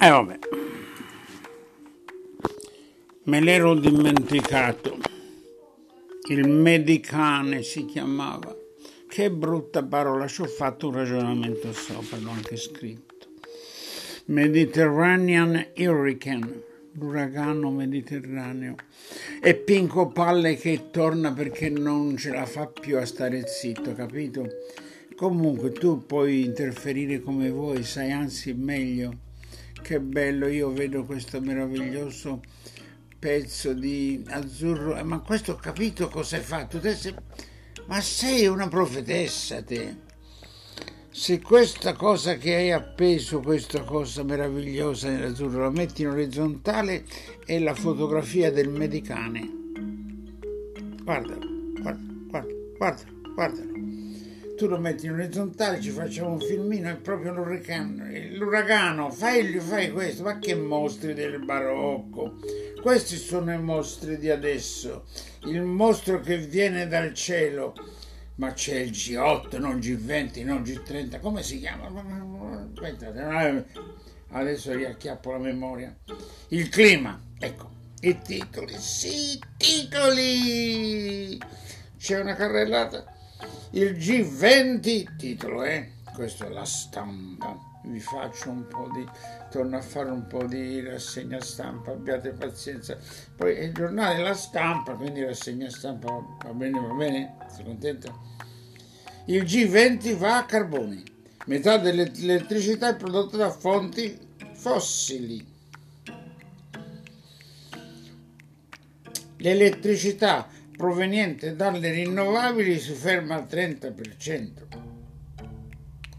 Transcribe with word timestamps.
E 0.00 0.06
eh, 0.06 0.10
vabbè. 0.10 0.38
Me 3.24 3.40
l'ero 3.40 3.74
dimenticato. 3.74 4.96
Il 6.28 6.48
medicane 6.48 7.64
si 7.64 7.84
chiamava. 7.84 8.56
Che 9.08 9.30
brutta 9.32 9.82
parola, 9.82 10.28
ci 10.28 10.42
ho 10.42 10.46
fatto 10.46 10.86
un 10.86 10.94
ragionamento 10.94 11.72
sopra, 11.72 12.16
l'ho 12.18 12.30
anche 12.30 12.56
scritto. 12.56 13.26
Mediterranean 14.26 15.70
Hurricane, 15.76 16.62
l'uragano 16.92 17.72
mediterraneo. 17.72 18.76
E 19.42 19.56
Pinco 19.56 20.12
Palle 20.12 20.54
che 20.54 20.90
torna 20.92 21.32
perché 21.32 21.70
non 21.70 22.16
ce 22.16 22.30
la 22.30 22.46
fa 22.46 22.68
più 22.68 22.98
a 22.98 23.04
stare 23.04 23.48
zitto, 23.48 23.94
capito? 23.94 24.46
Comunque 25.16 25.72
tu 25.72 26.06
puoi 26.06 26.44
interferire 26.44 27.20
come 27.20 27.50
vuoi, 27.50 27.82
sai 27.82 28.12
anzi 28.12 28.52
meglio 28.52 29.26
che 29.88 30.00
bello, 30.00 30.48
io 30.48 30.70
vedo 30.70 31.06
questo 31.06 31.40
meraviglioso 31.40 32.42
pezzo 33.18 33.72
di 33.72 34.22
azzurro, 34.28 34.98
eh, 34.98 35.02
ma 35.02 35.20
questo 35.20 35.52
ho 35.52 35.54
capito 35.54 36.08
cosa 36.08 36.36
hai 36.36 36.42
fatto, 36.42 36.78
sei... 36.94 37.14
ma 37.86 37.98
sei 38.02 38.46
una 38.46 38.68
profetessa 38.68 39.62
te. 39.62 40.06
Se 41.08 41.40
questa 41.40 41.94
cosa 41.94 42.36
che 42.36 42.54
hai 42.54 42.70
appeso, 42.70 43.40
questa 43.40 43.82
cosa 43.82 44.22
meravigliosa 44.24 45.08
nell'azzurro, 45.08 45.62
la 45.62 45.70
metti 45.70 46.02
in 46.02 46.08
orizzontale 46.08 47.04
è 47.46 47.58
la 47.58 47.74
fotografia 47.74 48.52
del 48.52 48.68
medicane. 48.68 49.50
Guarda, 51.02 51.34
guarda, 51.80 52.02
guarda, 52.28 52.54
guarda, 52.76 53.04
guarda 53.34 53.77
tu 54.58 54.66
lo 54.66 54.78
metti 54.80 55.06
in 55.06 55.12
orizzontale, 55.12 55.80
ci 55.80 55.90
facciamo 55.90 56.32
un 56.32 56.40
filmino, 56.40 56.90
è 56.90 56.96
proprio 56.96 57.32
l'uragano, 57.32 58.04
l'uragano, 58.32 59.08
fai, 59.08 59.56
fai 59.60 59.92
questo, 59.92 60.24
ma 60.24 60.40
che 60.40 60.56
mostri 60.56 61.14
del 61.14 61.38
barocco, 61.44 62.38
questi 62.82 63.16
sono 63.16 63.52
i 63.52 63.62
mostri 63.62 64.18
di 64.18 64.28
adesso, 64.28 65.04
il 65.44 65.62
mostro 65.62 66.18
che 66.18 66.38
viene 66.38 66.88
dal 66.88 67.14
cielo, 67.14 67.72
ma 68.34 68.52
c'è 68.52 68.78
il 68.78 68.90
G8, 68.90 69.60
non 69.60 69.78
G20, 69.78 70.44
non 70.44 70.62
G30, 70.62 71.20
come 71.20 71.44
si 71.44 71.60
chiama? 71.60 71.86
Aspettate, 72.74 73.64
adesso 74.30 74.72
riacchiappo 74.74 75.30
la 75.30 75.38
memoria. 75.38 75.96
Il 76.48 76.68
clima, 76.68 77.16
ecco, 77.38 77.70
i 78.00 78.18
titoli, 78.20 78.74
sì, 78.76 79.40
titoli! 79.56 81.38
C'è 81.96 82.18
una 82.18 82.34
carrellata 82.34 83.12
il 83.72 83.92
G20, 83.92 85.16
titolo 85.16 85.62
eh? 85.64 85.92
questo 86.14 86.46
è 86.46 86.48
la 86.48 86.64
stampa, 86.64 87.56
vi 87.84 88.00
faccio 88.00 88.50
un 88.50 88.66
po' 88.66 88.90
di, 88.92 89.06
torno 89.50 89.76
a 89.76 89.80
fare 89.80 90.10
un 90.10 90.26
po' 90.26 90.44
di 90.44 90.80
rassegna 90.80 91.40
stampa, 91.40 91.92
abbiate 91.92 92.30
pazienza. 92.30 92.98
Poi 93.36 93.56
il 93.58 93.72
giornale 93.72 94.22
La 94.22 94.34
Stampa, 94.34 94.94
quindi 94.94 95.24
rassegna 95.24 95.70
stampa, 95.70 96.08
va 96.42 96.52
bene, 96.52 96.80
va 96.80 96.94
bene? 96.94 97.36
Sei 97.48 97.64
contento? 97.64 98.36
Il 99.26 99.44
G20 99.44 100.16
va 100.16 100.38
a 100.38 100.44
carbone, 100.44 101.02
metà 101.46 101.78
dell'elettricità 101.78 102.88
è 102.88 102.96
prodotta 102.96 103.36
da 103.36 103.50
fonti 103.50 104.18
fossili. 104.54 105.56
L'elettricità 109.36 110.48
proveniente 110.78 111.56
dalle 111.56 111.90
rinnovabili 111.90 112.78
si 112.78 112.94
ferma 112.94 113.34
al 113.34 113.48
30%. 113.50 114.48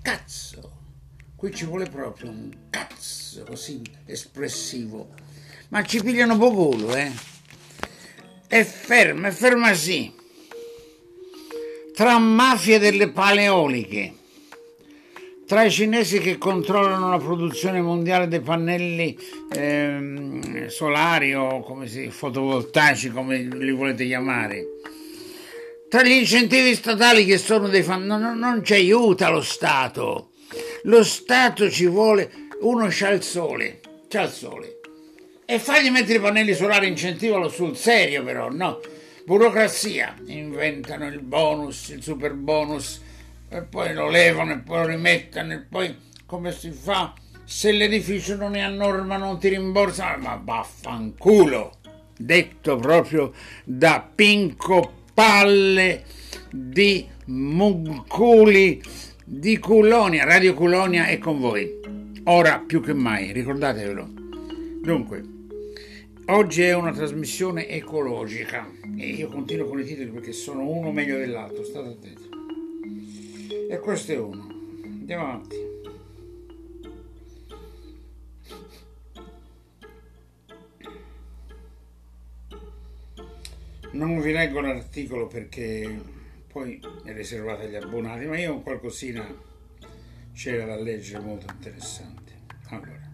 Cazzo! 0.02 0.78
Qui 1.34 1.56
ci 1.56 1.64
vuole 1.64 1.86
proprio 1.86 2.30
un 2.30 2.52
cazzo 2.70 3.46
così 3.46 3.82
espressivo. 4.06 5.14
Ma 5.70 5.82
ci 5.84 6.04
pigliano 6.04 6.38
poco, 6.38 6.94
eh? 6.94 7.10
È 8.48 8.62
ferma, 8.66 9.30
è 9.30 9.32
ferma 9.32 9.74
sì. 9.74 10.14
Tra 11.96 12.18
mafia 12.18 12.80
delle 12.80 13.10
paleoliche 13.12 14.16
tra 15.50 15.64
i 15.64 15.72
cinesi 15.72 16.20
che 16.20 16.38
controllano 16.38 17.10
la 17.10 17.18
produzione 17.18 17.82
mondiale 17.82 18.28
dei 18.28 18.40
pannelli 18.40 19.18
eh, 19.52 20.66
solari 20.68 21.34
o 21.34 21.62
come 21.62 21.88
si, 21.88 22.12
fotovoltaici, 22.12 23.10
come 23.10 23.40
li 23.40 23.72
volete 23.72 24.06
chiamare, 24.06 24.64
tra 25.90 26.04
gli 26.04 26.12
incentivi 26.12 26.76
statali 26.76 27.26
che 27.26 27.40
sono 27.40 27.68
dei 27.68 27.82
fan, 27.82 28.06
non, 28.06 28.38
non 28.38 28.64
ci 28.64 28.74
aiuta 28.74 29.30
lo 29.30 29.42
Stato. 29.42 30.34
Lo 30.84 31.04
Stato 31.04 31.68
ci 31.72 31.88
vuole, 31.88 32.30
uno 32.62 32.86
c'ha 32.88 33.10
il 33.10 33.24
sole, 33.24 33.80
c'ha 34.08 34.22
il 34.22 34.30
sole. 34.30 34.80
E 35.48 35.58
fagli 35.58 35.90
mettere 35.90 36.20
i 36.20 36.22
pannelli 36.22 36.54
solari, 36.54 36.88
incentivalo 36.88 37.50
sul 37.50 37.76
serio 37.76 38.24
però, 38.24 38.52
no? 38.52 38.82
Burocrazia, 39.26 40.14
inventano 40.28 41.08
il 41.08 41.22
bonus, 41.22 41.90
il 41.90 42.04
super 42.04 42.34
bonus, 42.34 43.02
e 43.50 43.64
poi 43.64 43.94
lo 43.94 44.10
levano 44.10 44.54
e 44.54 44.58
poi 44.60 44.78
lo 44.78 44.86
rimettono 44.88 45.54
e 45.54 45.58
poi 45.58 45.96
come 46.26 46.52
si 46.52 46.70
fa? 46.70 47.14
Se 47.44 47.72
l'edificio 47.72 48.36
non 48.36 48.56
è 48.56 48.60
a 48.60 48.70
norma 48.70 49.18
non 49.18 49.40
ti 49.40 49.50
rimborsano 49.50 50.22
ma 50.22 50.42
vaffanculo. 50.42 51.78
Detto 52.16 52.76
proprio 52.76 53.32
da 53.64 54.08
pinco 54.14 54.94
palle 55.14 56.04
di 56.52 57.08
munculi 57.26 58.82
di 59.26 59.58
Culonia. 59.58 60.26
Radio 60.26 60.54
Culonia 60.54 61.08
è 61.08 61.18
con 61.18 61.40
voi. 61.40 61.80
Ora 62.26 62.60
più 62.60 62.82
che 62.82 62.94
mai 62.94 63.32
ricordatevelo. 63.32 64.08
Dunque 64.84 65.24
oggi 66.28 66.62
è 66.62 66.76
una 66.76 66.92
trasmissione 66.92 67.68
ecologica. 67.68 68.70
E 68.96 69.08
io 69.08 69.28
continuo 69.30 69.68
con 69.68 69.80
i 69.80 69.86
titoli 69.86 70.10
perché 70.10 70.34
sono 70.34 70.70
uno 70.70 70.92
meglio 70.92 71.18
dell'altro 71.18 71.64
state 71.64 71.88
attenti 71.88 72.29
e 73.70 73.80
questo 73.80 74.12
è 74.12 74.18
uno. 74.18 74.48
Andiamo 74.84 75.26
avanti. 75.26 75.58
Non 83.92 84.20
vi 84.22 84.32
leggo 84.32 84.60
l'articolo 84.60 85.28
perché 85.28 86.02
poi 86.48 86.80
è 87.04 87.14
riservato 87.14 87.62
agli 87.62 87.76
abbonati 87.76 88.26
ma 88.26 88.40
io 88.40 88.56
ho 88.56 88.62
qualcosina 88.62 89.24
c'era 90.34 90.66
da 90.66 90.82
leggere 90.82 91.24
molto 91.24 91.46
interessante. 91.54 92.34
Allora. 92.70 93.08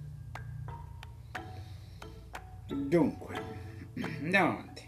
Dunque 2.68 3.42
andiamo 4.22 4.52
avanti. 4.52 4.84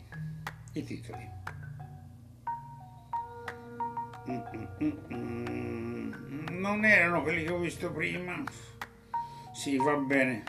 I 0.73 0.83
titoli 0.83 1.35
non 6.51 6.83
erano 6.83 7.21
quelli 7.21 7.43
che 7.43 7.51
ho 7.51 7.59
visto 7.59 7.91
prima. 7.91 8.43
Sì, 9.53 9.77
va 9.77 9.93
bene. 9.93 10.43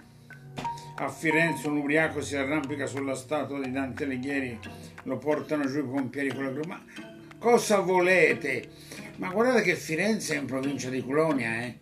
A 0.97 1.09
Firenze 1.09 1.69
un 1.69 1.77
ubriaco 1.77 2.21
si 2.21 2.35
arrampica 2.35 2.87
sulla 2.87 3.15
statua 3.15 3.61
di 3.61 3.71
Dante 3.71 4.03
Alighieri, 4.03 4.59
lo 5.05 5.17
portano 5.17 5.65
giù 5.67 5.79
i 5.79 5.85
pompieri 5.85 6.35
con 6.35 6.45
la 6.45 6.51
gru. 6.51 6.63
Ma 6.67 6.85
cosa 7.39 7.79
volete? 7.79 8.69
Ma 9.17 9.29
guardate 9.31 9.63
che 9.63 9.77
Firenze 9.77 10.35
è 10.35 10.39
in 10.39 10.47
provincia 10.47 10.91
di 10.91 11.05
Colonia, 11.05 11.61
eh? 11.63 11.79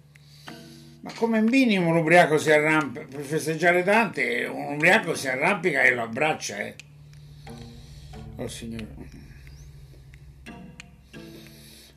Ma 1.00 1.12
come 1.14 1.40
minimo 1.40 1.88
un 1.88 1.96
ubriaco 1.96 2.36
si 2.36 2.50
arrampica, 2.50 3.06
per 3.06 3.22
festeggiare 3.22 3.82
Dante, 3.82 4.44
un 4.44 4.74
ubriaco 4.74 5.14
si 5.14 5.28
arrampica 5.28 5.82
e 5.82 5.94
lo 5.94 6.02
abbraccia, 6.02 6.58
eh? 6.58 6.74
Oh 8.36 8.48
signore 8.48 9.15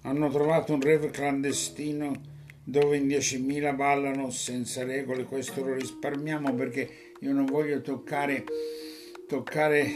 hanno 0.01 0.29
trovato 0.29 0.73
un 0.73 0.81
rave 0.81 1.09
clandestino 1.09 2.37
dove 2.63 2.97
in 2.97 3.07
10.000 3.07 3.75
ballano 3.75 4.29
senza 4.29 4.83
regole, 4.83 5.23
questo 5.23 5.63
lo 5.63 5.73
risparmiamo 5.73 6.53
perché 6.53 7.13
io 7.19 7.33
non 7.33 7.45
voglio 7.45 7.81
toccare, 7.81 8.43
toccare 9.27 9.87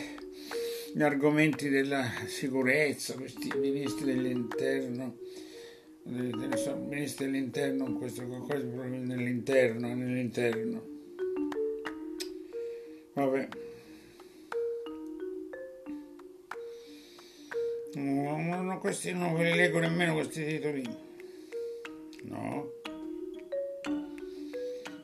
gli 0.94 1.02
argomenti 1.02 1.70
della 1.70 2.04
sicurezza, 2.26 3.14
questi 3.14 3.52
ministri 3.58 4.06
dell'interno, 4.06 5.18
ministri 6.04 7.26
dell'interno, 7.26 7.94
questo 7.94 8.26
qualcosa 8.26 8.66
proprio 8.66 9.00
nell'interno, 9.00 9.94
nell'interno. 9.94 10.92
Vabbè. 13.14 13.48
No, 17.96 18.62
no, 18.62 18.80
questi 18.80 19.14
non 19.14 19.36
ve 19.36 19.52
li 19.52 19.56
leggo 19.56 19.80
nemmeno 19.80 20.14
questi 20.14 20.44
titoli. 20.46 20.82
No. 22.24 22.72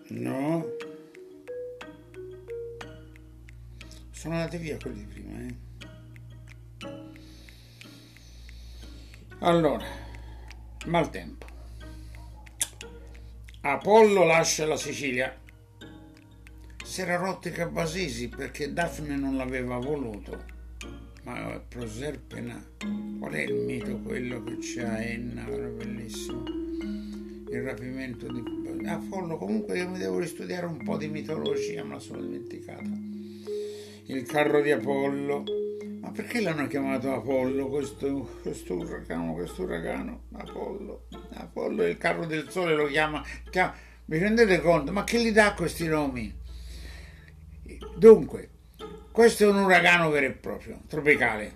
No. 0.08 0.66
Sono 4.12 4.34
andati 4.36 4.58
via 4.58 4.78
quelli 4.78 5.06
di 5.06 5.06
prima, 5.06 5.40
eh. 5.40 5.68
Allora, 9.40 9.86
maltempo. 10.88 11.46
Apollo 13.62 14.24
lascia 14.26 14.66
la 14.66 14.78
Sicilia. 14.78 15.38
si 16.84 17.02
era 17.02 17.18
rotto 17.18 17.50
i 17.50 17.52
cabasisi 17.52 18.30
perché 18.30 18.74
Daphne 18.74 19.16
non 19.16 19.38
l'aveva 19.38 19.78
voluto. 19.78 20.58
Ma 21.30 21.62
Proserpina, 21.70 22.60
qual 23.20 23.34
è 23.34 23.42
il 23.42 23.54
mito 23.54 24.00
quello 24.00 24.44
che 24.44 24.58
c'ha 24.60 25.00
Enna? 25.04 25.48
Era 25.48 25.68
bellissimo. 25.68 26.44
Il 26.48 27.62
rapimento 27.62 28.26
di 28.31 28.88
Apollo. 28.88 29.38
Comunque 29.38 29.78
io 29.78 29.90
mi 29.90 30.00
devo 30.00 30.18
ristudiare 30.18 30.66
un 30.66 30.84
po' 30.84 30.98
di 30.98 31.08
mitologia, 31.08 31.84
me 31.84 31.94
la 31.94 32.00
sono 32.00 32.22
dimenticata. 32.22 32.90
Il 34.06 34.24
carro 34.24 34.64
di 34.64 34.72
Apollo. 34.72 35.44
Ma 36.00 36.10
perché 36.10 36.42
l'hanno 36.42 36.66
chiamato 36.66 37.14
Apollo 37.14 37.68
questo, 37.68 38.40
questo 38.42 38.78
uragano, 38.78 39.34
questo 39.34 39.62
uragano? 39.62 40.24
Apollo. 40.31 41.06
Apollo 41.34 41.86
il 41.86 42.00
carro 42.00 42.26
del 42.26 42.50
sole 42.50 42.74
lo 42.74 42.88
chiama, 42.88 43.24
chiama. 43.52 43.76
Vi 44.06 44.18
rendete 44.18 44.60
conto? 44.62 44.92
Ma 44.92 45.04
che 45.04 45.22
gli 45.22 45.31
dà 45.31 45.54
questi 45.54 45.86
nomi? 45.86 46.34
Dunque, 47.96 48.50
questo 49.19 49.44
è 49.44 49.48
un 49.48 49.57
uragano 49.57 50.10
vero 50.12 50.27
e 50.27 50.31
proprio, 50.31 50.80
tropicale. 50.88 51.51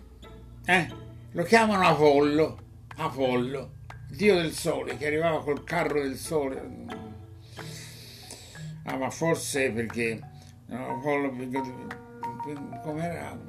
Eh? 0.65 0.85
Lo 1.31 1.43
chiamano 1.43 1.87
Apollo, 1.87 2.57
Apollo, 2.97 3.71
dio 4.09 4.35
del 4.35 4.51
sole, 4.51 4.97
che 4.97 5.07
arrivava 5.07 5.41
col 5.41 5.63
carro 5.63 6.01
del 6.01 6.17
sole. 6.17 6.61
Ah, 8.83 8.97
ma 8.97 9.09
forse 9.09 9.71
perché 9.71 10.19
Apollo, 10.71 11.31
com'era? 12.83 13.39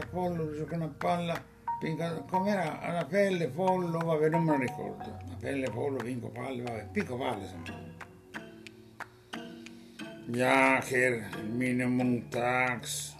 Apollo 0.00 0.54
gioca 0.54 0.76
una 0.76 0.94
palla, 0.96 1.42
com'era? 2.28 2.92
La 2.92 3.04
pelle, 3.04 3.48
pollo, 3.48 3.98
vabbè, 3.98 4.28
non 4.28 4.44
me 4.44 4.52
lo 4.52 4.58
ricordo. 4.58 5.18
La 5.26 5.36
pelle, 5.40 5.68
pollo, 5.70 5.96
pinco, 5.96 6.28
palle, 6.28 6.62
vabbè, 6.62 6.88
pinco, 6.92 7.16
palle, 7.16 7.42
insomma. 7.42 7.83
Jacker, 10.26 11.28
minimum 11.50 12.28
tax. 12.28 13.14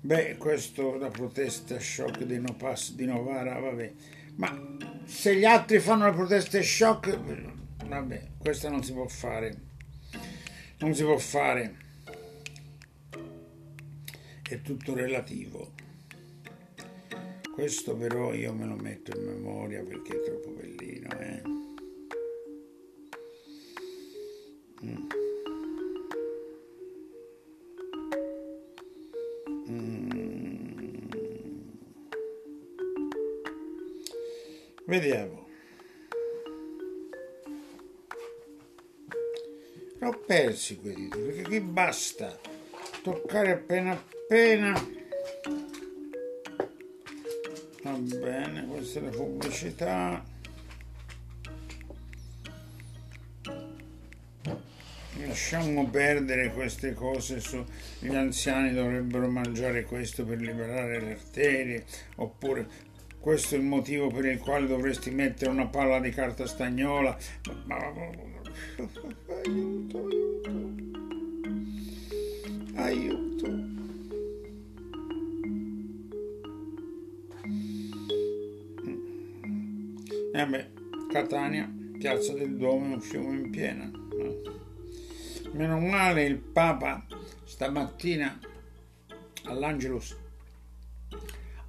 Beh, 0.00 0.36
questo 0.36 0.96
la 0.96 1.08
protesta 1.08 1.78
shock 1.78 2.24
di, 2.24 2.38
Nopas, 2.40 2.94
di 2.94 3.06
Novara, 3.06 3.58
vabbè. 3.58 3.92
Ma 4.36 4.76
se 5.04 5.36
gli 5.36 5.44
altri 5.44 5.78
fanno 5.78 6.06
le 6.06 6.12
proteste 6.12 6.62
shock, 6.62 7.18
vabbè, 7.86 8.28
questa 8.38 8.68
non 8.68 8.82
si 8.82 8.92
può 8.92 9.06
fare. 9.06 9.56
Non 10.78 10.94
si 10.94 11.02
può 11.02 11.18
fare. 11.18 11.76
È 14.42 14.60
tutto 14.60 14.94
relativo. 14.94 15.72
Questo 17.52 17.96
però 17.96 18.34
io 18.34 18.52
me 18.52 18.66
lo 18.66 18.76
metto 18.76 19.16
in 19.16 19.24
memoria 19.24 19.82
perché 19.82 20.12
è 20.12 20.22
troppo 20.22 20.50
bellino, 20.50 21.08
eh. 21.18 21.65
Vediamo. 34.86 35.46
L'ho 39.98 40.22
persi 40.24 40.78
quei 40.78 41.08
perché 41.08 41.42
qui 41.42 41.60
basta 41.60 42.38
toccare 43.02 43.52
appena 43.52 43.92
appena. 43.92 44.72
Va 47.82 47.92
bene, 47.92 48.66
questa 48.66 48.98
è 49.00 49.02
la 49.02 49.10
pubblicità. 49.10 50.35
Lasciamo 55.36 55.86
perdere 55.86 56.50
queste 56.50 56.94
cose 56.94 57.40
su 57.40 57.62
gli 57.98 58.14
anziani 58.14 58.72
dovrebbero 58.72 59.28
mangiare 59.28 59.84
questo 59.84 60.24
per 60.24 60.40
liberare 60.40 60.98
le 60.98 61.10
arterie 61.12 61.84
oppure 62.16 62.66
questo 63.20 63.54
è 63.54 63.58
il 63.58 63.64
motivo 63.64 64.08
per 64.08 64.24
il 64.24 64.38
quale 64.38 64.66
dovresti 64.66 65.10
mettere 65.10 65.50
una 65.50 65.66
palla 65.66 66.00
di 66.00 66.08
carta 66.08 66.46
stagnola. 66.46 67.14
Aiuto 67.68 68.14
aiuto. 69.44 70.08
Aiuto. 72.76 73.46
E 80.32 80.40
eh 80.40 80.46
beh 80.46 80.70
Catania 81.12 81.70
Piazza 81.98 82.32
del 82.32 82.56
Duomo 82.56 82.94
un 82.94 83.00
fiume 83.02 83.40
in 83.40 83.50
piena? 83.50 84.04
Meno 85.56 85.80
male 85.80 86.24
il 86.24 86.36
Papa 86.36 87.06
stamattina 87.44 88.38
all'Angelus 89.44 90.14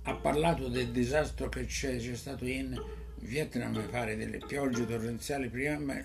ha 0.03 0.13
parlato 0.13 0.67
del 0.67 0.89
disastro 0.89 1.47
che 1.47 1.63
c'è, 1.63 1.95
c'è 1.95 2.15
stato 2.15 2.45
in 2.45 2.77
Vietnam, 3.19 3.77
mi 3.77 3.85
pare, 3.85 4.17
delle 4.17 4.39
piogge 4.45 4.85
torrenziali. 4.85 5.47
Preghiamo, 5.47 6.03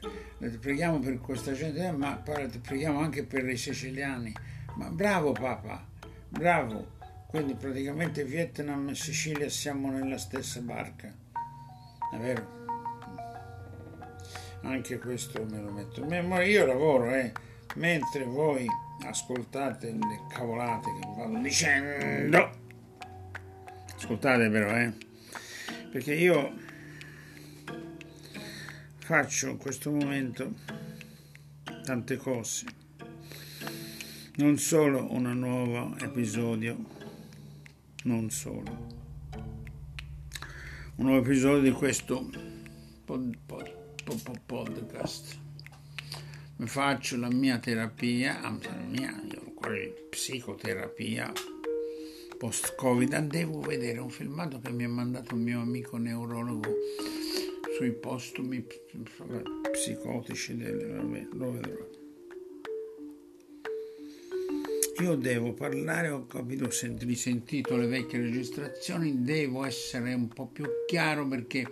preghiamo 0.61 1.00
per 1.00 1.19
questa 1.19 1.55
gente, 1.55 1.90
ma 1.90 2.23
preghiamo 2.62 3.00
anche 3.00 3.25
per 3.25 3.49
i 3.49 3.56
siciliani. 3.56 4.32
Ma 4.76 4.88
bravo 4.88 5.32
Papa, 5.32 5.84
bravo. 6.29 7.00
Quindi 7.26 7.55
praticamente 7.55 8.23
Vietnam 8.23 8.90
e 8.90 8.94
Sicilia 8.94 9.49
siamo 9.49 9.90
nella 9.90 10.19
stessa 10.19 10.61
barca. 10.61 11.12
È 12.12 12.17
vero? 12.17 12.61
Anche 14.61 14.99
questo 15.00 15.44
me 15.44 15.61
lo 15.61 15.73
metto. 15.73 16.05
Io 16.43 16.64
lavoro, 16.64 17.12
eh 17.12 17.50
mentre 17.77 18.25
voi 18.25 18.67
ascoltate 19.05 19.91
le 19.93 20.21
cavolate 20.29 20.91
che 21.01 21.09
vado 21.17 21.39
dicendo. 21.39 22.61
Ascoltate 23.97 24.49
però, 24.51 24.77
eh, 24.77 24.93
perché 25.91 26.15
io 26.15 26.53
faccio 28.99 29.49
in 29.49 29.59
questo 29.59 29.91
momento 29.91 30.55
tante 31.85 32.17
cose, 32.17 32.67
non 34.37 34.59
solo 34.59 35.13
un 35.13 35.23
nuovo 35.39 35.97
episodio, 35.99 36.77
non 38.05 38.31
solo, 38.31 38.71
un 40.97 41.05
nuovo 41.07 41.21
episodio 41.21 41.61
di 41.61 41.73
questo 41.73 42.29
pod, 43.05 43.37
pod, 43.47 43.71
pod, 44.05 44.41
podcast 44.41 45.42
faccio 46.67 47.17
la 47.17 47.31
mia 47.31 47.59
terapia, 47.59 48.41
la 48.41 48.59
mia 48.89 49.21
psicoterapia 50.11 51.33
post-Covid, 52.39 53.19
devo 53.27 53.61
vedere 53.61 54.01
un 54.01 54.11
filmato 54.11 54.61
che 54.61 54.71
mi 54.71 54.85
ha 54.85 54.89
mandato 54.89 55.35
un 55.35 55.43
mio 55.43 55.61
amico 55.61 55.97
neurologo 55.97 56.75
sui 57.77 57.93
postumi 57.93 58.67
psicotici 59.71 60.57
del, 60.57 61.29
lo 61.33 61.53
vedrò. 61.53 61.89
Io 65.01 65.15
devo 65.15 65.53
parlare, 65.53 66.09
ho 66.09 66.27
capito, 66.27 66.65
ho 66.65 66.71
risentito 66.99 67.77
le 67.77 67.87
vecchie 67.87 68.21
registrazioni, 68.21 69.23
devo 69.23 69.65
essere 69.65 70.13
un 70.13 70.29
po' 70.29 70.47
più 70.47 70.65
chiaro 70.87 71.27
perché 71.27 71.67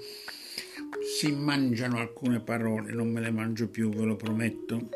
si 0.98 1.32
mangiano 1.32 1.98
alcune 1.98 2.40
parole, 2.40 2.92
non 2.92 3.10
me 3.10 3.20
le 3.20 3.30
mangio 3.30 3.68
più, 3.68 3.90
ve 3.90 4.04
lo 4.04 4.16
prometto. 4.16 4.88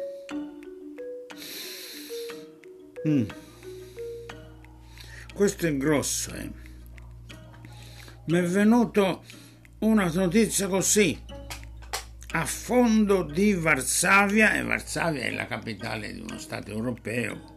Mm. 3.07 3.25
Questo 5.35 5.67
è 5.67 5.77
grosso, 5.77 6.33
eh. 6.35 6.51
Mi 8.27 8.39
è 8.39 8.43
venuto 8.43 9.25
una 9.81 10.11
notizia 10.13 10.69
così. 10.69 11.21
A 12.33 12.47
fondo 12.47 13.23
di 13.23 13.53
Varsavia, 13.53 14.55
e 14.55 14.63
Varsavia 14.63 15.25
è 15.25 15.31
la 15.31 15.47
capitale 15.47 16.13
di 16.13 16.21
uno 16.21 16.39
Stato 16.39 16.71
europeo, 16.71 17.53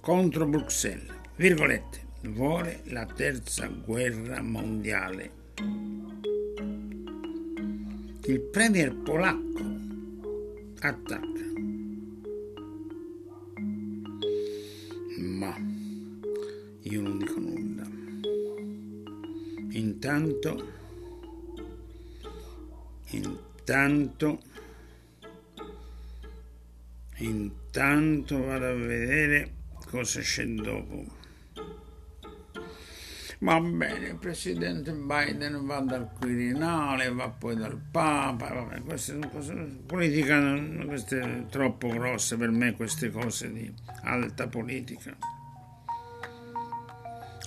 contro 0.00 0.46
Bruxelles, 0.46 1.14
virgolette, 1.36 2.00
vuole 2.22 2.80
la 2.86 3.06
terza 3.06 3.66
guerra 3.66 4.40
mondiale 4.42 5.40
il 8.24 8.40
premier 8.40 8.94
polacco 8.94 9.64
attacca. 10.78 11.50
Ma 15.18 15.56
io 16.82 17.00
non 17.00 17.18
dico 17.18 17.40
nulla. 17.40 17.82
Intanto, 19.70 20.66
intanto, 23.10 24.40
intanto 27.16 28.44
vado 28.44 28.66
a 28.66 28.74
vedere 28.74 29.54
cosa 29.88 30.20
c'è 30.20 30.46
dopo. 30.46 31.21
Va 33.42 33.58
bene, 33.58 34.06
il 34.06 34.14
presidente 34.18 34.92
Biden 34.92 35.66
va 35.66 35.80
dal 35.80 36.12
Quirinale, 36.12 37.12
va 37.12 37.28
poi 37.28 37.56
dal 37.56 37.76
Papa, 37.76 38.52
vabbè, 38.52 38.82
queste 38.82 39.18
cose, 39.32 39.52
politica, 39.84 40.62
queste 40.86 41.46
troppo 41.50 41.88
grosse 41.88 42.36
per 42.36 42.50
me, 42.50 42.76
queste 42.76 43.10
cose 43.10 43.52
di 43.52 43.74
alta 44.02 44.46
politica. 44.46 45.16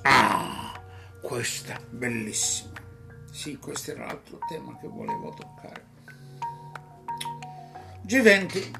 Ah, 0.01 0.77
questa 1.21 1.79
bellissima. 1.89 2.73
Sì, 3.31 3.57
questo 3.57 3.91
era 3.91 4.07
l'altro 4.07 4.39
tema 4.49 4.77
che 4.77 4.87
volevo 4.89 5.33
toccare. 5.33 5.85
G20, 8.05 8.79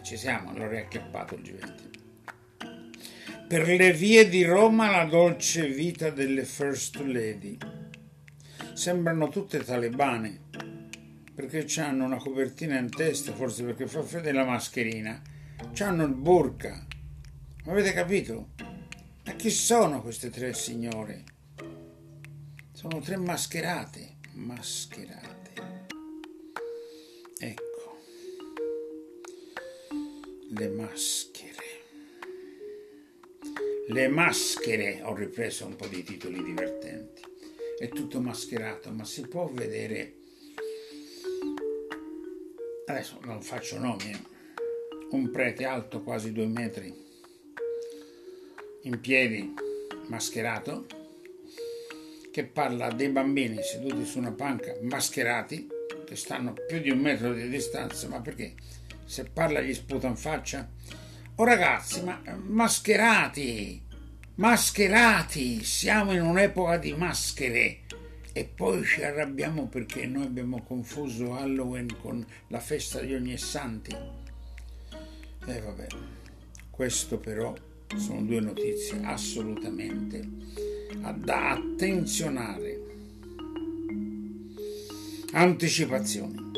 ci 0.00 0.16
siamo, 0.16 0.56
l'ho 0.56 0.66
riacchiappato 0.66 1.34
il 1.34 1.42
G20. 1.42 1.87
Per 3.48 3.66
le 3.66 3.94
vie 3.94 4.28
di 4.28 4.44
Roma 4.44 4.90
la 4.90 5.06
dolce 5.06 5.68
vita 5.68 6.10
delle 6.10 6.44
First 6.44 6.96
Lady. 6.96 7.56
Sembrano 8.74 9.30
tutte 9.30 9.64
talebane, 9.64 10.40
perché 11.34 11.64
hanno 11.80 12.04
una 12.04 12.18
copertina 12.18 12.78
in 12.78 12.90
testa, 12.90 13.32
forse 13.32 13.64
perché 13.64 13.86
fa 13.86 14.02
freddo 14.02 14.30
la 14.32 14.44
mascherina. 14.44 15.22
Hanno 15.78 16.04
il 16.04 16.12
burka. 16.12 16.86
Avete 17.64 17.94
capito? 17.94 18.50
Ma 19.24 19.32
chi 19.32 19.48
sono 19.48 20.02
queste 20.02 20.28
tre 20.28 20.52
signore? 20.52 21.24
Sono 22.72 23.00
tre 23.00 23.16
mascherate. 23.16 24.16
Mascherate. 24.32 25.52
Ecco. 27.38 27.98
Le 30.50 30.68
maschere. 30.68 31.47
Le 33.90 34.06
maschere, 34.06 35.00
ho 35.02 35.14
ripreso 35.14 35.64
un 35.64 35.74
po' 35.74 35.86
di 35.86 36.02
titoli 36.02 36.42
divertenti. 36.42 37.22
È 37.78 37.88
tutto 37.88 38.20
mascherato, 38.20 38.90
ma 38.90 39.02
si 39.04 39.22
può 39.22 39.48
vedere. 39.50 40.12
Adesso 42.84 43.18
non 43.24 43.40
faccio 43.40 43.78
nomi. 43.78 44.10
Eh. 44.10 44.18
Un 45.12 45.30
prete 45.30 45.64
alto 45.64 46.02
quasi 46.02 46.32
due 46.32 46.46
metri, 46.46 46.94
in 48.82 49.00
piedi, 49.00 49.54
mascherato, 50.08 50.84
che 52.30 52.44
parla 52.44 52.92
dei 52.92 53.08
bambini 53.08 53.62
seduti 53.62 54.04
su 54.04 54.18
una 54.18 54.32
panca, 54.32 54.76
mascherati, 54.82 55.66
che 56.04 56.14
stanno 56.14 56.52
più 56.66 56.78
di 56.80 56.90
un 56.90 56.98
metro 56.98 57.32
di 57.32 57.48
distanza. 57.48 58.06
Ma 58.08 58.20
perché? 58.20 58.52
Se 59.06 59.24
parla 59.24 59.62
gli 59.62 59.72
sputa 59.72 60.08
in 60.08 60.16
faccia 60.16 60.70
Oh 61.40 61.44
ragazzi, 61.44 62.02
ma 62.02 62.20
mascherati, 62.46 63.80
mascherati, 64.34 65.62
siamo 65.62 66.12
in 66.12 66.22
un'epoca 66.22 66.78
di 66.78 66.92
maschere 66.94 67.82
e 68.32 68.44
poi 68.44 68.84
ci 68.84 69.04
arrabbiamo 69.04 69.68
perché 69.68 70.04
noi 70.06 70.24
abbiamo 70.24 70.64
confuso 70.64 71.36
Halloween 71.36 71.96
con 72.00 72.26
la 72.48 72.58
festa 72.58 72.98
di 73.02 73.14
ogni 73.14 73.38
santi. 73.38 73.92
E 73.92 75.54
eh, 75.54 75.60
vabbè, 75.60 75.86
questo 76.70 77.18
però 77.18 77.54
sono 77.94 78.22
due 78.22 78.40
notizie 78.40 78.98
assolutamente 79.04 80.20
da 81.18 81.52
attenzionare. 81.52 82.80
Anticipazioni. 85.34 86.50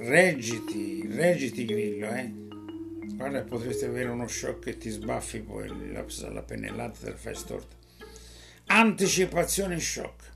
Reggiti, 0.00 1.06
reggiti 1.06 1.64
Grillo, 1.64 2.10
eh. 2.10 2.39
Guarda, 3.14 3.42
potresti 3.42 3.84
avere 3.84 4.08
uno 4.08 4.26
shock 4.26 4.66
e 4.66 4.78
ti 4.78 4.90
sbaffi 4.90 5.40
poi 5.40 5.92
la, 5.92 6.04
la 6.30 6.42
pennellata 6.42 7.04
del 7.04 7.16
fai 7.16 7.34
storta. 7.34 7.76
Anticipazione 8.66 9.78
shock. 9.78 10.28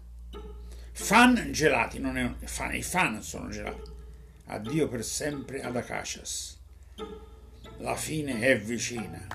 Fan 0.92 1.50
gelati, 1.52 1.98
non 1.98 2.16
è 2.16 2.22
un, 2.22 2.36
fan, 2.44 2.74
i 2.74 2.82
fan 2.82 3.22
sono 3.22 3.48
gelati. 3.48 3.90
Addio 4.46 4.88
per 4.88 5.04
sempre 5.04 5.62
ad 5.62 5.76
Acacias. 5.76 6.58
La 7.78 7.96
fine 7.96 8.40
è 8.40 8.58
vicina. 8.58 9.26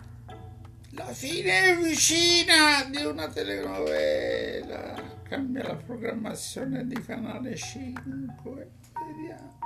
La 0.91 1.13
fine 1.13 1.71
è 1.71 1.77
vicina 1.77 2.83
di 2.89 3.03
una 3.03 3.29
telenovela. 3.29 5.17
Cambia 5.23 5.63
la 5.63 5.75
programmazione 5.75 6.85
di 6.85 7.01
canale 7.01 7.55
5. 7.55 8.69
Vediamo. 9.07 9.57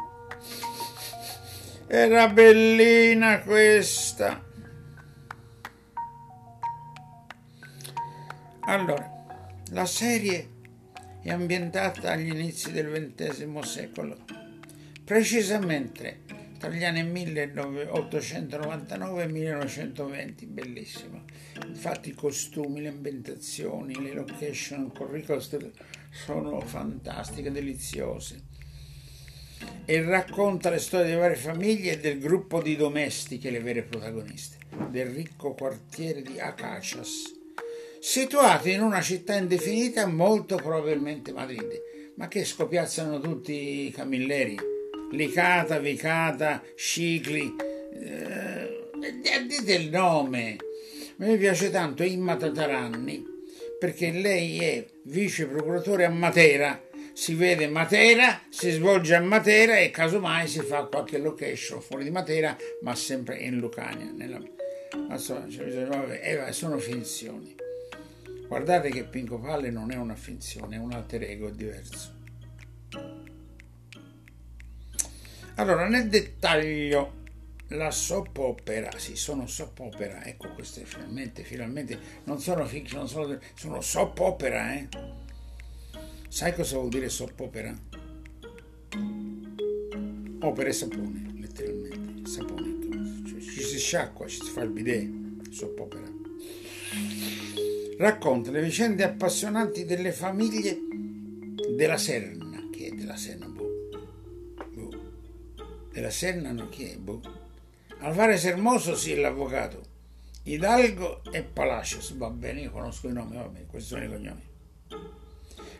Era 1.87 2.29
bellina 2.29 3.41
questa. 3.41 4.41
Allora, 8.61 9.25
la 9.71 9.85
serie 9.85 10.47
è 11.21 11.29
ambientata 11.29 12.11
agli 12.11 12.29
inizi 12.29 12.71
del 12.71 13.13
XX 13.15 13.59
secolo, 13.59 14.19
precisamente 15.03 16.21
tra 16.57 16.69
gli 16.69 16.85
anni 16.85 17.03
1899 17.03 19.23
e 19.23 19.27
1920, 19.27 20.45
bellissima. 20.45 21.21
Infatti 21.67 22.07
i 22.09 22.13
costumi, 22.13 22.81
le 22.81 22.87
ambientazioni, 22.87 24.01
le 24.01 24.13
location, 24.13 24.85
il 24.85 24.93
curriculum 24.97 25.41
sono 26.09 26.61
fantastiche, 26.61 27.51
deliziose 27.51 28.51
e 29.85 30.01
racconta 30.01 30.69
le 30.69 30.79
storie 30.79 31.11
di 31.11 31.17
varie 31.17 31.35
famiglie 31.35 31.93
e 31.93 31.99
del 31.99 32.19
gruppo 32.19 32.61
di 32.61 32.75
domestiche, 32.75 33.49
le 33.49 33.59
vere 33.59 33.83
protagoniste, 33.83 34.57
del 34.89 35.07
ricco 35.07 35.53
quartiere 35.53 36.21
di 36.21 36.39
Acacias, 36.39 37.33
situato 37.99 38.69
in 38.69 38.81
una 38.81 39.01
città 39.01 39.35
indefinita, 39.35 40.05
molto 40.07 40.55
probabilmente 40.55 41.31
Madrid, 41.31 41.81
ma 42.15 42.27
che 42.27 42.45
scopiazzano 42.45 43.19
tutti 43.19 43.87
i 43.87 43.91
camilleri, 43.91 44.57
Licata, 45.11 45.79
Vicata, 45.79 46.63
Scicli, 46.75 47.55
eh, 47.93 48.83
dite 49.47 49.73
il 49.73 49.89
nome. 49.89 50.57
Me 51.17 51.37
piace 51.37 51.69
tanto 51.69 52.03
Imma 52.03 52.35
Tataranni 52.35 53.31
perché 53.83 54.11
lei 54.11 54.59
è 54.59 54.85
vice 55.03 55.45
procuratore 55.45 56.05
a 56.05 56.09
Matera 56.09 56.81
si 57.13 57.35
vede 57.35 57.67
Matera, 57.67 58.41
si 58.49 58.71
svolge 58.71 59.13
a 59.15 59.21
Matera 59.21 59.77
e 59.77 59.91
casomai 59.91 60.47
si 60.47 60.61
fa 60.61 60.85
qualche 60.85 61.19
location 61.19 61.79
fuori 61.79 62.03
di 62.03 62.09
Matera, 62.09 62.57
ma 62.81 62.95
sempre 62.95 63.37
in 63.37 63.59
Lucania. 63.59 64.11
Nella... 64.11 64.41
Insomma, 65.09 65.47
cioè, 65.47 66.51
sono 66.51 66.77
finzioni. 66.79 67.55
Guardate 68.47 68.89
che 68.89 69.05
Pinco 69.05 69.39
Palle 69.39 69.69
non 69.69 69.91
è 69.91 69.95
una 69.95 70.15
finzione, 70.15 70.75
è 70.75 70.79
un 70.79 70.91
alter 70.91 71.23
ego 71.23 71.49
diverso. 71.49 72.21
Allora, 75.55 75.87
nel 75.87 76.07
dettaglio, 76.07 77.21
la 77.69 77.91
soap 77.91 78.37
opera, 78.37 78.91
sì, 78.97 79.15
sono 79.15 79.45
soap 79.45 79.79
opera, 79.79 80.23
ecco 80.25 80.51
queste 80.53 80.83
finalmente, 80.83 81.43
finalmente, 81.43 81.99
non 82.23 82.39
sono 82.39 82.65
fiction, 82.65 83.07
sono, 83.07 83.39
sono 83.53 83.81
soap 83.81 84.19
opera, 84.19 84.73
eh 84.73 85.21
Sai 86.33 86.51
cosa 86.55 86.77
vuol 86.77 86.89
dire 86.89 87.09
soppopera? 87.09 87.71
Opera 90.39 90.67
e 90.67 90.73
sapone, 90.73 91.31
letteralmente. 91.37 92.27
Sapone. 92.27 93.27
Cioè, 93.27 93.39
ci 93.39 93.61
si 93.61 93.77
sciacqua, 93.77 94.25
ci 94.25 94.41
si 94.41 94.49
fa 94.49 94.63
il 94.63 94.71
bidet. 94.71 95.51
Soppopera. 95.51 96.11
Racconta 97.99 98.49
le 98.49 98.63
vicende 98.63 99.03
appassionanti 99.03 99.85
delle 99.85 100.11
famiglie 100.11 100.75
della 101.75 101.97
Serna. 101.97 102.67
Chi 102.71 102.85
è 102.85 102.91
della 102.93 103.15
Serna? 103.15 103.45
Boh. 103.45 103.89
boh. 104.73 105.01
Della 105.91 106.09
Serna 106.09 106.51
no, 106.51 106.67
chi 106.69 106.85
è? 106.85 106.97
Boh. 106.97 107.21
Alvarez 107.99 108.43
Hermoso 108.45 108.95
sì, 108.95 109.13
l'avvocato. 109.13 109.83
Hidalgo 110.41 111.25
e 111.31 111.43
Palacios, 111.43 112.17
va 112.17 112.31
bene, 112.31 112.61
io 112.61 112.71
conosco 112.71 113.07
i 113.07 113.13
nomi, 113.13 113.35
va 113.35 113.47
bene, 113.47 113.67
questi 113.67 113.89
sono 113.89 114.03
i 114.03 114.07
cognomi 114.07 114.51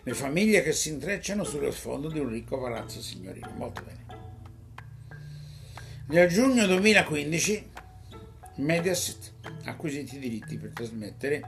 le 0.03 0.13
famiglie 0.13 0.62
che 0.62 0.74
si 0.74 0.89
intrecciano 0.89 1.43
sullo 1.43 1.72
sfondo 1.72 2.10
di 2.10 2.19
un 2.19 2.29
ricco 2.29 2.60
palazzo 2.60 3.01
signorile. 3.01 3.50
Molto 3.55 3.83
bene. 3.83 4.01
Nel 6.07 6.27
giugno 6.27 6.65
2015 6.65 7.72
Mediaset 8.55 9.31
ha 9.63 9.72
acquisito 9.72 10.15
i 10.15 10.19
diritti 10.19 10.57
per 10.57 10.72
trasmettere 10.72 11.41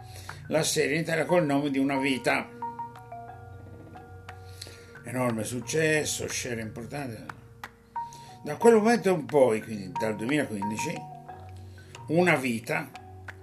la 0.47 0.63
serie 0.63 0.95
in 0.95 1.01
Italia 1.01 1.25
col 1.25 1.45
nome 1.45 1.69
di 1.69 1.77
Una 1.77 1.97
vita. 1.97 2.49
Enorme 5.03 5.43
successo, 5.43 6.27
share 6.27 6.61
importante. 6.61 7.25
Da 8.43 8.55
quel 8.55 8.75
momento 8.75 9.09
in 9.09 9.25
poi, 9.25 9.61
quindi 9.61 9.91
dal 9.99 10.15
2015, 10.15 11.13
Una 12.07 12.35
vita 12.35 12.89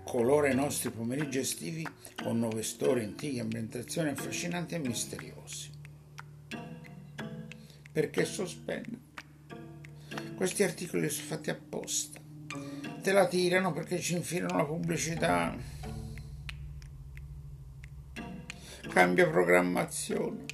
colora 0.04 0.50
i 0.50 0.54
nostri 0.54 0.90
pomeriggi 0.90 1.38
estivi 1.38 1.87
con 2.23 2.38
nuove 2.38 2.62
storie, 2.62 3.04
antiche, 3.04 3.40
ambientazioni 3.40 4.11
affascinanti 4.11 4.75
e 4.75 4.78
misteriose. 4.78 5.71
Perché 7.92 8.25
sospendo? 8.25 8.99
Questi 10.35 10.62
articoli 10.62 11.09
sono 11.09 11.26
fatti 11.26 11.50
apposta. 11.50 12.21
Te 13.02 13.12
la 13.12 13.26
tirano 13.26 13.73
perché 13.73 13.99
ci 13.99 14.14
infilano 14.14 14.56
la 14.56 14.64
pubblicità. 14.64 15.56
cambia 18.92 19.26
programmazione. 19.26 20.44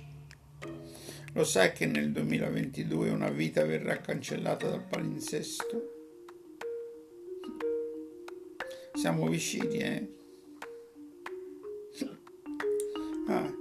Lo 1.32 1.42
sai 1.42 1.72
che 1.72 1.86
nel 1.86 2.12
2022 2.12 3.10
una 3.10 3.30
vita 3.30 3.64
verrà 3.64 3.96
cancellata 3.96 4.68
dal 4.68 4.84
palinsesto? 4.84 5.97
Siamo 8.98 9.28
vicini, 9.28 9.78
eh? 9.78 10.08
Ah. 13.28 13.54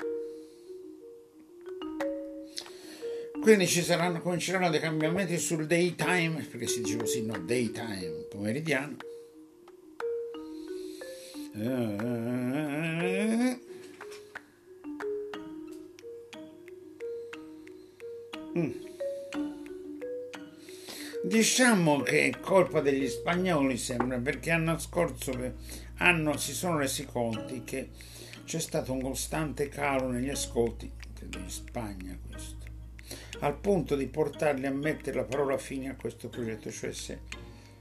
Quindi 3.39 3.67
ci 3.67 3.83
saranno, 3.83 4.19
cominceranno 4.19 4.71
dei 4.71 4.79
cambiamenti 4.79 5.37
sul 5.37 5.67
daytime, 5.67 6.47
perché 6.49 6.65
si 6.65 6.81
dice 6.81 6.97
così, 6.97 7.23
no, 7.23 7.37
daytime, 7.37 8.25
pomeridiano. 8.29 8.95
Uh, 11.53 12.05
Mm. 18.57 18.86
Diciamo 21.27 21.99
che 22.03 22.27
è 22.27 22.39
colpa 22.39 22.79
degli 22.79 23.05
spagnoli, 23.05 23.75
sembra, 23.75 24.17
perché 24.17 24.51
l'anno 24.51 24.79
scorso 24.79 25.33
anno 25.97 26.37
si 26.37 26.53
sono 26.53 26.77
resi 26.77 27.05
conti 27.05 27.65
che 27.65 27.89
c'è 28.45 28.59
stato 28.59 28.93
un 28.93 29.01
costante 29.01 29.67
calo 29.67 30.09
negli 30.09 30.29
ascolti, 30.29 30.89
in 31.19 31.49
Spagna 31.49 32.17
questo, 32.29 32.65
al 33.39 33.57
punto 33.57 33.97
di 33.97 34.07
portarli 34.07 34.67
a 34.67 34.71
mettere 34.71 35.17
la 35.17 35.25
parola 35.25 35.57
fine 35.57 35.89
a 35.89 35.95
questo 35.95 36.29
progetto, 36.29 36.71
cioè 36.71 36.93
se 36.93 37.19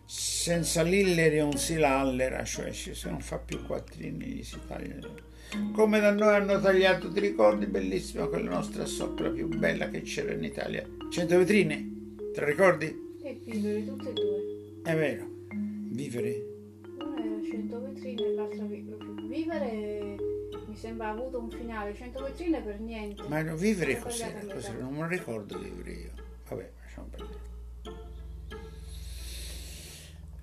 senza 0.04 0.82
l'Illerion 0.82 1.56
si 1.56 1.76
l'allera, 1.76 2.42
cioè 2.42 2.72
se 2.72 2.94
non 3.08 3.20
fa 3.20 3.38
più 3.38 3.64
quattrini 3.64 4.42
si 4.42 4.58
taglia 4.66 4.96
come 5.70 6.00
da 6.00 6.10
noi 6.10 6.34
hanno 6.34 6.60
tagliato, 6.60 7.12
ti 7.12 7.20
ricordi? 7.20 7.66
Bellissima 7.66 8.26
quella 8.26 8.50
nostra 8.50 8.84
sopra 8.86 9.30
più 9.30 9.46
bella 9.46 9.88
che 9.88 10.02
c'era 10.02 10.32
in 10.32 10.42
Italia. 10.42 10.84
100 11.08 11.38
vetrine, 11.38 12.14
te 12.34 12.40
la 12.40 12.46
ricordi? 12.46 13.05
E 13.26 13.40
vivere 13.42 13.85
tutte 13.85 14.11
e 14.11 14.12
due. 14.12 14.83
È 14.85 14.95
vero, 14.95 15.26
vivere. 15.90 16.47
Una 17.00 17.25
era 17.25 17.42
100 17.42 17.80
vetrine 17.80 18.25
e 18.25 18.35
l'altra 18.35 18.64
vivere 18.64 20.16
mi 20.68 20.76
sembra 20.76 21.09
ha 21.09 21.11
avuto 21.11 21.40
un 21.40 21.50
finale, 21.50 21.92
100 21.92 22.23
vetrine 22.23 22.61
per 22.61 22.78
niente. 22.78 23.25
Ma 23.26 23.42
no, 23.42 23.56
vivere 23.56 23.99
cos'era? 23.99 24.38
cos'era? 24.38 24.78
Non 24.78 24.92
me 24.92 25.00
lo 25.00 25.09
ricordo 25.09 25.59
vivere 25.59 25.90
io. 25.90 26.11
Vabbè, 26.49 26.71
lasciamo 26.80 27.09
perdere. 27.09 27.38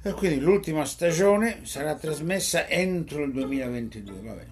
E 0.02 0.12
quindi 0.12 0.42
l'ultima 0.42 0.84
stagione 0.84 1.66
sarà 1.66 1.96
trasmessa 1.96 2.68
entro 2.68 3.24
il 3.24 3.32
2022, 3.32 4.20
vabbè. 4.20 4.46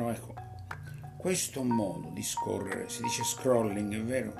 Però 0.00 0.12
ecco, 0.12 0.34
questo 1.18 1.62
modo 1.62 2.08
di 2.08 2.22
scorrere, 2.22 2.88
si 2.88 3.02
dice 3.02 3.22
scrolling, 3.22 3.94
è 3.94 4.02
vero? 4.02 4.32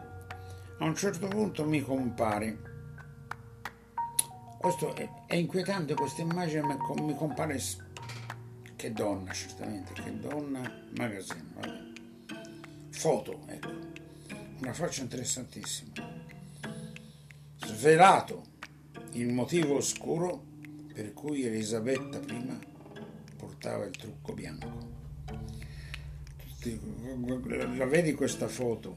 A 0.78 0.84
un 0.86 0.94
certo 0.94 1.28
punto 1.28 1.66
mi 1.66 1.82
compare. 1.82 2.58
Questo 4.58 4.94
è, 4.94 5.06
è 5.26 5.34
inquietante, 5.34 5.92
questa 5.92 6.22
immagine 6.22 6.62
mi 7.02 7.14
compare. 7.14 7.60
Che 8.74 8.92
donna, 8.94 9.32
certamente, 9.32 9.92
che 9.92 10.18
donna, 10.18 10.62
magazine, 10.96 11.44
vabbè. 11.56 11.82
Foto, 12.88 13.40
ecco. 13.44 13.70
Una 14.60 14.72
faccia 14.72 15.02
interessantissima. 15.02 15.92
Svelato 17.66 18.44
il 19.12 19.30
motivo 19.30 19.74
oscuro 19.74 20.42
per 20.94 21.12
cui 21.12 21.44
Elisabetta 21.44 22.16
I 22.16 22.58
portava 23.36 23.84
il 23.84 23.94
trucco 23.94 24.32
bianco 24.32 24.99
la 27.76 27.86
vedi 27.86 28.12
questa 28.12 28.48
foto, 28.48 28.96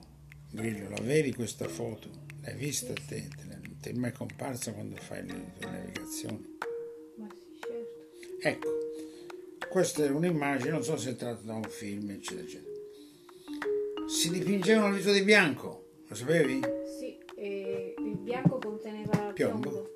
Grillo, 0.51 0.89
la 0.89 1.01
vedi 1.01 1.33
questa 1.33 1.67
foto? 1.67 2.09
L'hai 2.41 2.55
vista 2.55 2.93
te? 2.93 3.29
Ti 3.79 3.89
è 3.89 3.93
mai 3.93 4.11
comparsa 4.11 4.73
quando 4.73 4.95
fai 4.97 5.25
le 5.25 5.53
tue 5.57 5.69
navigazioni? 5.69 6.57
Ma 7.17 7.27
sì, 7.29 7.59
certo. 7.59 8.47
Ecco, 8.47 8.69
questa 9.69 10.03
è 10.03 10.09
un'immagine, 10.09 10.71
non 10.71 10.83
so 10.83 10.97
se 10.97 11.11
è 11.11 11.15
tratta 11.15 11.41
da 11.41 11.53
un 11.53 11.63
film, 11.63 12.09
eccetera, 12.11 12.43
eccetera. 12.43 12.71
Si 14.07 14.29
dipingevano 14.29 14.89
il 14.89 14.95
viso 14.95 15.13
di 15.13 15.21
bianco, 15.21 15.87
lo 16.07 16.15
sapevi? 16.15 16.59
Sì, 16.99 17.17
e 17.35 17.95
il 17.97 18.17
bianco 18.17 18.57
conteneva 18.57 19.31
piombo. 19.33 19.69
piombo 19.69 19.93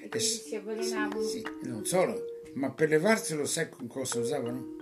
e 0.00 0.08
e 0.10 0.18
si 0.18 0.56
avvelenavano. 0.56 1.22
Sì, 1.22 1.42
non 1.64 1.84
solo, 1.84 2.22
ma 2.54 2.70
per 2.72 2.88
levarselo 2.88 3.44
sai 3.44 3.68
con 3.68 3.86
cosa 3.86 4.18
usavano? 4.18 4.80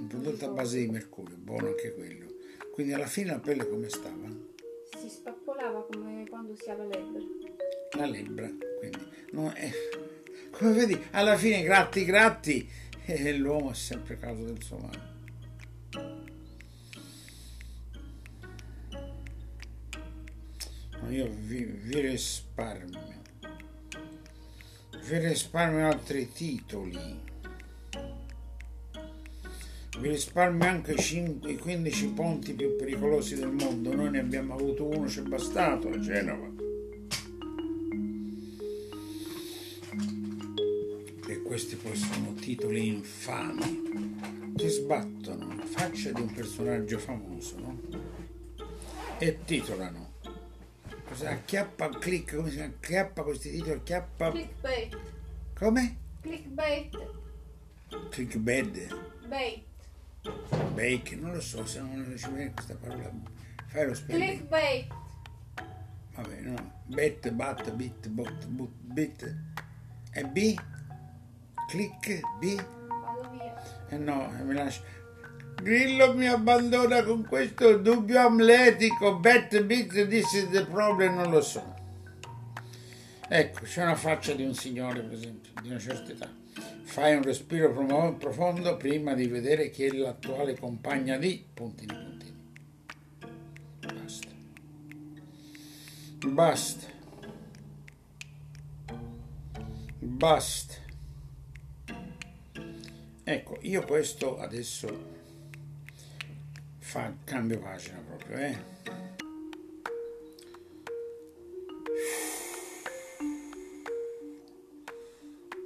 Un 0.00 0.06
prodotto 0.06 0.46
a 0.46 0.48
base 0.48 0.78
di 0.78 0.88
mercurio, 0.88 1.36
buono 1.36 1.68
anche 1.68 1.92
quello. 1.94 2.26
Quindi 2.72 2.94
alla 2.94 3.06
fine 3.06 3.30
la 3.30 3.38
pelle 3.38 3.68
come 3.68 3.88
stava? 3.90 4.28
Si 4.98 5.08
spappolava 5.08 5.84
come 5.84 6.26
quando 6.28 6.56
si 6.56 6.70
ha 6.70 6.76
la 6.76 6.84
lebbra. 6.84 7.20
La 7.98 8.06
lebbra, 8.06 8.50
quindi. 8.78 9.06
No, 9.32 9.54
eh, 9.54 9.72
come 10.50 10.72
vedi, 10.72 10.98
alla 11.10 11.36
fine 11.36 11.62
gratti 11.62 12.04
gratti 12.04 12.68
e 13.04 13.36
l'uomo 13.36 13.72
è 13.72 13.74
sempre 13.74 14.18
causa 14.18 14.42
del 14.42 14.62
suo 14.62 14.78
male. 14.78 15.08
Ma 21.02 21.10
io 21.10 21.28
vi, 21.30 21.64
vi 21.64 22.00
risparmio. 22.00 23.18
Vi 25.02 25.18
risparmio 25.18 25.86
altri 25.86 26.30
titoli 26.32 27.28
vi 30.00 30.08
risparmio 30.08 30.66
anche 30.66 30.96
5, 30.96 31.52
i 31.52 31.58
15 31.58 32.08
ponti 32.08 32.54
più 32.54 32.74
pericolosi 32.74 33.34
del 33.34 33.52
mondo. 33.52 33.94
Noi 33.94 34.10
ne 34.10 34.20
abbiamo 34.20 34.54
avuto 34.54 34.86
uno, 34.86 35.06
ci 35.06 35.20
è 35.20 35.22
bastato 35.22 35.88
a 35.88 35.98
Genova. 35.98 36.48
E 41.28 41.42
questi 41.42 41.76
poi 41.76 41.94
sono 41.94 42.32
titoli 42.34 42.86
infami 42.88 44.52
che 44.56 44.68
sbattono 44.68 45.54
la 45.54 45.66
faccia 45.66 46.10
di 46.12 46.20
un 46.22 46.32
personaggio 46.32 46.98
famoso, 46.98 47.58
no? 47.58 47.80
E 49.18 49.38
titolano. 49.44 50.12
Cosa 51.04 51.30
acchiappa, 51.30 51.90
click, 51.90 52.36
come 52.36 52.48
si 52.48 52.56
chiama? 52.56 52.72
Acchiappa 52.72 53.22
questi 53.22 53.50
titoli, 53.50 53.72
acchiappa. 53.72 54.30
Clickbait. 54.30 54.98
Come? 55.54 55.96
Clickbait. 56.22 56.98
Clickbait. 58.10 58.96
Bait. 59.26 59.68
Bake, 60.22 61.16
non 61.16 61.32
lo 61.32 61.40
so 61.40 61.64
se 61.64 61.80
non 61.80 62.04
riesci 62.06 62.28
bene 62.28 62.52
questa 62.52 62.74
parola. 62.74 63.10
Fai 63.66 63.86
lo 63.86 63.94
spelling. 63.94 64.36
Clickbait. 64.36 64.86
Vabbè, 66.14 66.40
no. 66.40 66.72
Bet, 66.86 67.30
bat, 67.30 67.70
bit, 67.72 68.08
bot, 68.08 68.46
but, 68.46 68.70
bit. 68.82 69.34
E 70.12 70.24
B? 70.24 70.54
Click, 71.68 72.20
B? 72.38 72.56
Vado 72.56 73.30
via. 73.30 73.88
Eh 73.88 73.96
no, 73.96 74.30
mi 74.44 74.54
lascia. 74.54 74.82
Grillo 75.62 76.14
mi 76.14 76.26
abbandona 76.26 77.02
con 77.02 77.24
questo 77.24 77.78
dubbio 77.78 78.20
amletico. 78.20 79.18
Bet, 79.18 79.62
bit, 79.62 80.06
this 80.08 80.32
is 80.34 80.50
the 80.50 80.66
problem, 80.66 81.14
non 81.14 81.30
lo 81.30 81.40
so. 81.40 81.78
Ecco, 83.28 83.60
c'è 83.62 83.82
una 83.82 83.94
faccia 83.94 84.34
di 84.34 84.44
un 84.44 84.54
signore, 84.54 85.00
per 85.02 85.12
esempio, 85.12 85.52
di 85.62 85.68
una 85.70 85.78
certa 85.78 86.10
età 86.10 86.39
Fai 86.82 87.14
un 87.14 87.22
respiro 87.22 87.72
profondo 88.14 88.76
prima 88.76 89.14
di 89.14 89.26
vedere 89.26 89.70
chi 89.70 89.84
è 89.84 89.90
l'attuale 89.90 90.58
compagna 90.58 91.16
di 91.16 91.44
puntini 91.54 91.94
puntini. 91.94 92.36
Basta. 93.80 94.28
Basta. 96.26 96.86
Basta. 99.98 100.74
Ecco, 103.22 103.58
io 103.60 103.84
questo 103.84 104.38
adesso 104.38 105.18
fa 106.78 107.14
cambio 107.22 107.60
pagina 107.60 108.02
proprio, 108.04 108.36
eh. 108.38 109.19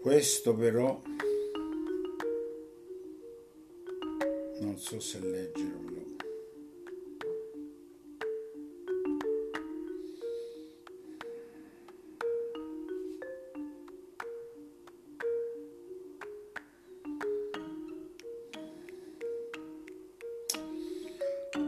Questo 0.04 0.54
però 0.54 1.00
non 4.60 4.76
so 4.76 5.00
se 5.00 5.18
leggerlo. 5.18 6.02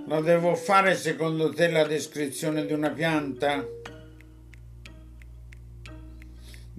La 0.09 0.21
devo 0.21 0.55
fare 0.57 0.95
secondo 0.95 1.55
te 1.55 1.71
la 1.71 1.87
descrizione 1.87 2.67
di 2.67 2.75
una 2.75 2.91
pianta? 2.91 3.76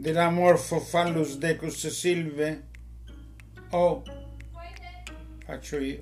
dell'Amorphophallus 0.08 1.38
decus 1.38 1.86
silve? 1.88 2.64
Oh, 3.72 4.02
faccio 5.44 5.80
io. 5.80 6.02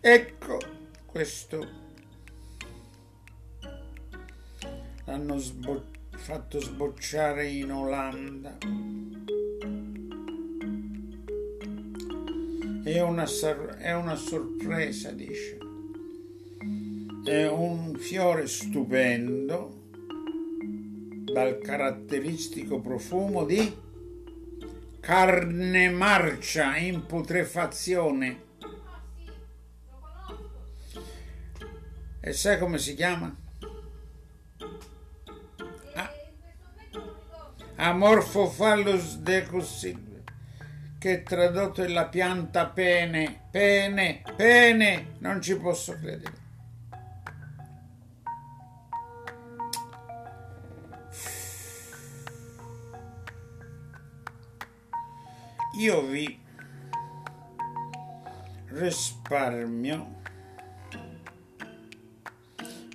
Ecco 0.00 0.58
questo. 1.06 1.68
L'hanno 5.04 5.38
sbo- 5.38 5.84
fatto 6.10 6.58
sbocciare 6.58 7.46
in 7.46 7.70
Olanda. 7.70 8.58
È 12.82 13.00
una, 13.00 13.26
sor- 13.26 13.76
è 13.76 13.94
una 13.94 14.16
sorpresa, 14.16 15.12
dice. 15.12 15.58
È 17.24 17.46
un 17.46 17.94
fiore 17.94 18.48
stupendo 18.48 19.81
dal 21.32 21.58
caratteristico 21.58 22.80
profumo 22.80 23.44
di 23.44 23.74
carne 25.00 25.88
marcia 25.88 26.76
in 26.76 27.06
putrefazione. 27.06 28.50
E 32.20 32.32
sai 32.32 32.58
come 32.58 32.78
si 32.78 32.94
chiama? 32.94 33.34
Ah. 35.94 36.12
Amorphophallus 37.76 39.16
decus 39.16 39.90
che 40.98 41.22
tradotto 41.24 41.82
è 41.82 41.88
la 41.88 42.06
pianta 42.06 42.68
pene, 42.68 43.48
pene, 43.50 44.22
pene, 44.36 45.16
non 45.18 45.40
ci 45.40 45.56
posso 45.56 45.98
credere. 45.98 46.41
Io 55.82 56.00
vi 56.06 56.38
risparmio. 58.68 60.20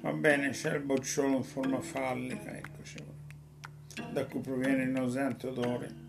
Va 0.01 0.13
bene 0.13 0.51
c'è 0.51 0.75
il 0.75 0.83
bocciolo 0.83 1.37
in 1.37 1.43
forma 1.43 1.81
fallica 1.81 2.55
eccoci 2.55 2.95
da 4.11 4.25
cui 4.25 4.39
proviene 4.39 4.83
il 4.83 4.89
nauseante 4.89 5.47
odore 5.47 6.05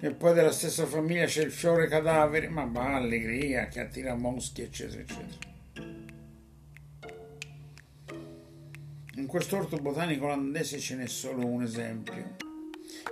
e 0.00 0.10
poi 0.10 0.34
della 0.34 0.50
stessa 0.50 0.86
famiglia 0.86 1.26
c'è 1.26 1.44
il 1.44 1.52
fiore 1.52 1.86
cadavere. 1.86 2.48
Ma 2.48 2.64
va 2.64 2.96
allegria 2.96 3.68
che 3.68 3.80
attira 3.80 4.16
moschi 4.16 4.62
eccetera 4.62 5.02
eccetera 5.02 5.53
quest'orto 9.34 9.78
botanico 9.78 10.26
olandese 10.26 10.78
ce 10.78 10.94
n'è 10.94 11.08
solo 11.08 11.44
un 11.44 11.64
esempio, 11.64 12.36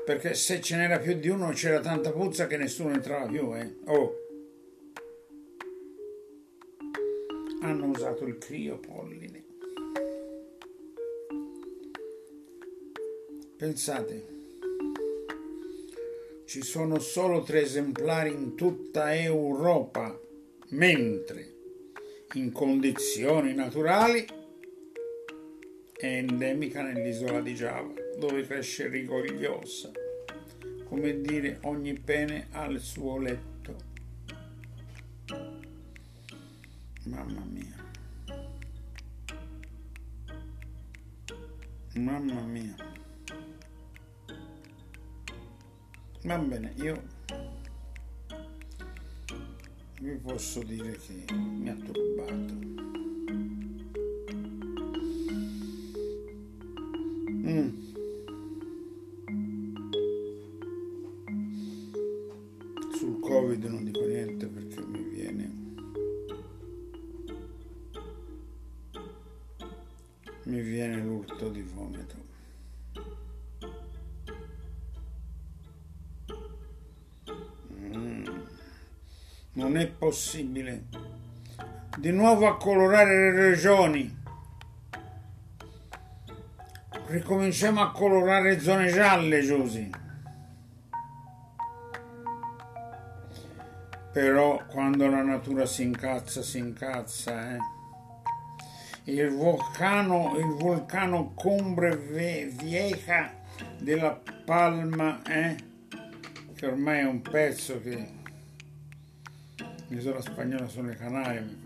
perché 0.05 0.35
se 0.35 0.61
ce 0.61 0.77
n'era 0.77 1.01
più 1.01 1.19
di 1.19 1.29
uno 1.29 1.49
c'era 1.49 1.81
tanta 1.81 2.13
puzza 2.13 2.47
che 2.47 2.57
nessuno 2.57 2.93
entrava 2.93 3.27
più, 3.27 3.53
eh. 3.57 3.75
Oh. 3.87 4.15
Hanno 7.63 7.87
usato 7.87 8.25
il 8.25 8.39
criopolline. 8.39 9.45
Pensate, 13.57 14.27
ci 16.45 16.63
sono 16.63 17.01
solo 17.01 17.43
tre 17.43 17.63
esemplari 17.63 18.31
in 18.31 18.55
tutta 18.55 19.13
Europa, 19.13 20.17
mentre 20.69 21.53
in 22.35 22.53
condizioni 22.53 23.55
naturali 23.55 24.41
è 26.03 26.17
endemica 26.17 26.83
nell'isola 26.83 27.41
di 27.41 27.55
Giava, 27.55 27.93
dove 28.19 28.45
cresce 28.45 28.89
rigogliosa, 28.89 29.93
come 30.83 31.21
dire 31.21 31.59
ogni 31.63 31.93
pene 31.93 32.49
ha 32.51 32.65
il 32.65 32.81
suo 32.81 33.19
letto. 33.19 33.77
Mamma 37.05 37.45
mia. 37.45 37.77
Mamma 41.95 42.41
mia. 42.41 42.75
Va 46.25 46.39
bene, 46.39 46.73
io 46.79 47.03
vi 50.01 50.17
posso 50.17 50.65
dire 50.65 50.97
che 50.97 51.33
mi 51.33 51.69
ha 51.69 51.75
turbato. 51.75 52.92
Mm. 57.53 57.69
Sul 62.97 63.21
Covid 63.21 63.63
non 63.65 63.85
dico 63.85 64.07
niente 64.07 64.47
perché 64.47 64.81
mi 64.87 65.03
viene. 65.03 65.61
Mi 70.45 70.61
viene 70.63 70.97
l'urto 71.03 71.51
di 71.51 71.61
vomito. 71.61 72.15
Mm. 77.75 78.25
Non 79.53 79.77
è 79.77 79.87
possibile. 79.89 80.85
Di 81.99 82.11
nuovo 82.13 82.47
a 82.49 82.57
colorare 82.57 83.15
le 83.15 83.51
regioni 83.51 84.21
ricominciamo 87.13 87.83
a 87.83 87.93
colorare 87.93 88.59
zone 88.59 88.91
gialle, 88.91 89.43
Giusy. 89.43 89.91
Però 94.13 94.65
quando 94.67 95.07
la 95.09 95.23
natura 95.23 95.67
si 95.67 95.83
incazza, 95.83 96.43
si 96.43 96.59
incazza, 96.59 97.55
eh. 97.55 97.59
Il 99.05 99.31
vulcano, 99.31 100.39
il 100.39 100.55
vulcano 100.55 101.33
Cumbre 101.35 101.97
Vieja 101.97 103.33
della 103.79 104.19
Palma, 104.45 105.21
eh, 105.25 105.57
che 106.55 106.67
ormai 106.67 107.01
è 107.01 107.05
un 107.05 107.21
pezzo 107.21 107.81
che 107.81 108.09
l'isola 109.89 110.21
spagnola 110.21 110.69
sono 110.69 110.89
le 110.89 110.97
Canarie, 110.97 111.41
mi 111.41 111.63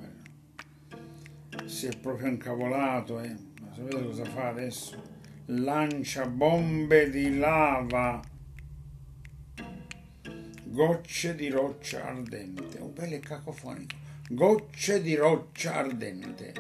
pare. 1.51 1.69
Si 1.69 1.87
è 1.87 1.97
proprio 1.97 2.29
incavolato, 2.29 3.21
eh. 3.21 3.37
Ma 3.61 3.75
sapete 3.75 4.05
cosa 4.05 4.25
fa 4.25 4.49
adesso? 4.49 5.16
Lancia 5.47 6.27
bombe 6.27 7.09
di 7.09 7.39
lava, 7.39 8.21
gocce 10.65 11.35
di 11.37 11.49
roccia 11.49 12.05
ardente, 12.05 12.79
un 12.79 12.93
bel 12.93 13.21
cacofonico, 13.21 13.95
gocce 14.31 15.01
di 15.03 15.15
roccia 15.15 15.75
ardente, 15.75 16.53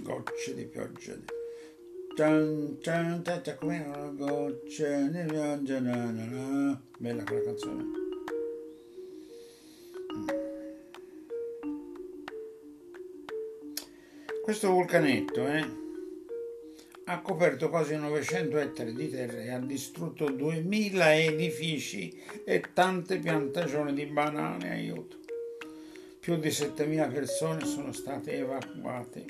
gocce 0.00 0.54
di 0.54 0.64
pioggia. 0.64 1.16
Tan, 2.16 2.76
come 3.58 3.78
una 3.78 4.08
goccia 4.08 4.96
di 5.06 5.24
pioggia, 5.24 5.78
bella 5.78 6.80
quella 6.98 7.44
canzone. 7.44 7.84
Questo 14.42 14.70
vulcanetto, 14.72 15.46
eh? 15.46 15.87
Ha 17.10 17.20
coperto 17.20 17.70
quasi 17.70 17.96
900 17.96 18.58
ettari 18.58 18.92
di 18.92 19.08
terra 19.08 19.40
e 19.40 19.50
ha 19.50 19.58
distrutto 19.58 20.28
2000 20.28 21.14
edifici 21.16 22.22
e 22.44 22.62
tante 22.74 23.18
piantagioni 23.18 23.94
di 23.94 24.04
banane, 24.04 24.70
aiuto. 24.70 25.16
Più 26.20 26.36
di 26.36 26.50
7000 26.50 27.06
persone 27.06 27.64
sono 27.64 27.92
state 27.92 28.34
evacuate. 28.34 29.24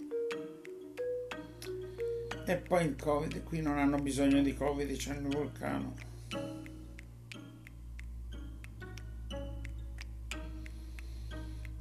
E 2.47 2.57
poi 2.57 2.85
il 2.85 2.97
Covid, 2.97 3.45
qui 3.45 3.61
non 3.61 3.79
hanno 3.79 3.99
bisogno 3.99 4.43
di 4.43 4.55
Covid, 4.55 4.97
c'è 4.97 5.14
il 5.14 5.29
vulcano. 5.29 5.95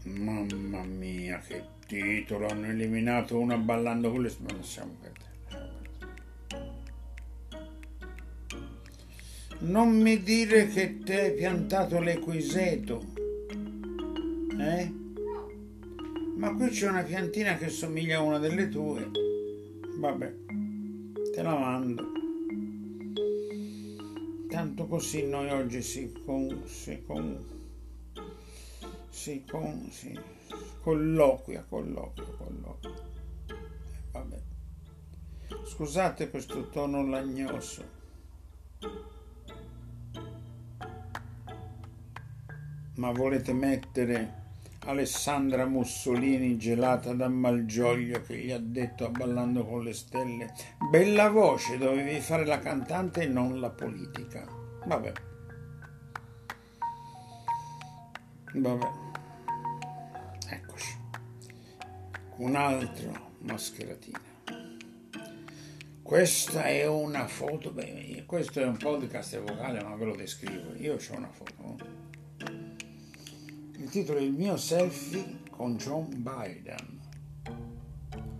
Mamma 0.03 0.83
mia, 0.83 1.39
che 1.39 1.63
titolo! 1.87 2.47
Hanno 2.47 2.67
eliminato 2.67 3.39
una 3.39 3.57
ballando 3.57 4.11
con 4.11 4.21
le... 4.21 4.31
Ma 4.41 4.53
lasciamo 4.53 4.95
perdere. 5.01 5.26
Non 9.67 9.89
mi 9.99 10.23
dire 10.23 10.69
che 10.69 10.99
te 10.99 11.19
hai 11.19 11.33
piantato 11.33 11.99
l'equiseto. 11.99 13.03
Eh? 14.57 14.93
Ma 16.37 16.55
qui 16.55 16.69
c'è 16.69 16.87
una 16.87 17.03
piantina 17.03 17.57
che 17.57 17.67
somiglia 17.67 18.19
a 18.19 18.21
una 18.21 18.39
delle 18.39 18.69
tue. 18.69 19.11
Vabbè, 19.99 20.35
te 21.33 21.41
la 21.41 21.53
mando. 21.53 22.11
Tanto 24.47 24.87
così 24.87 25.27
noi 25.27 25.49
oggi 25.49 25.81
si 25.81 26.13
con, 26.25 26.63
si 26.65 27.03
con, 27.05 27.37
si 29.09 29.43
con, 29.45 29.89
si 29.91 30.17
colloquia, 30.79 31.65
colloquia, 31.67 32.25
colloquia. 32.37 32.93
Vabbè. 34.13 34.41
Scusate 35.65 36.29
questo 36.29 36.69
tono 36.69 37.05
lagnoso. 37.05 37.95
Ma 42.97 43.11
volete 43.11 43.53
mettere 43.53 44.45
Alessandra 44.85 45.65
Mussolini 45.65 46.57
gelata 46.57 47.13
da 47.13 47.27
Malgioglio 47.27 48.21
che 48.21 48.37
gli 48.37 48.51
ha 48.51 48.57
detto 48.57 49.09
ballando 49.11 49.65
con 49.65 49.83
le 49.83 49.93
stelle 49.93 50.53
bella 50.89 51.29
voce, 51.29 51.77
dovevi 51.77 52.19
fare 52.21 52.45
la 52.45 52.59
cantante 52.59 53.21
e 53.21 53.27
non 53.27 53.59
la 53.59 53.69
politica. 53.69 54.47
Vabbè. 54.85 55.11
Vabbè. 58.53 58.87
Eccoci. 60.49 60.97
Un 62.37 62.55
altro 62.55 63.31
mascheratina. 63.39 64.21
Questa 66.01 66.63
è 66.63 66.87
una 66.87 67.27
foto, 67.27 67.71
beh, 67.71 68.23
questo 68.25 68.61
è 68.61 68.65
un 68.65 68.77
podcast 68.77 69.39
vocale, 69.41 69.83
ma 69.83 69.93
ve 69.95 70.05
lo 70.05 70.15
descrivo. 70.15 70.73
Io 70.77 70.93
ho 70.95 71.15
una 71.15 71.29
foto. 71.29 72.06
Il 73.87 73.93
titolo 73.93 74.19
è 74.19 74.21
Il 74.21 74.33
mio 74.33 74.57
selfie 74.57 75.43
con 75.49 75.77
John 75.77 76.09
Biden. 76.09 76.99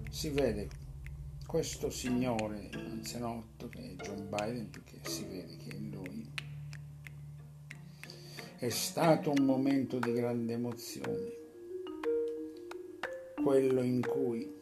Si 0.10 0.27
vede 0.27 0.67
questo 1.45 1.89
signore 1.89 2.69
anzianotto 2.73 3.69
che 3.69 3.79
è 3.79 4.03
John 4.03 4.27
Biden, 4.29 4.69
perché 4.69 5.10
si 5.10 5.23
vede 5.23 5.55
che 5.55 5.69
è 5.69 5.79
lui. 5.79 6.29
È 8.57 8.67
stato 8.67 9.31
un 9.31 9.45
momento 9.45 9.99
di 9.99 10.12
grande 10.12 10.51
emozione, 10.51 11.31
quello 13.41 13.81
in 13.81 14.01
cui 14.05 14.53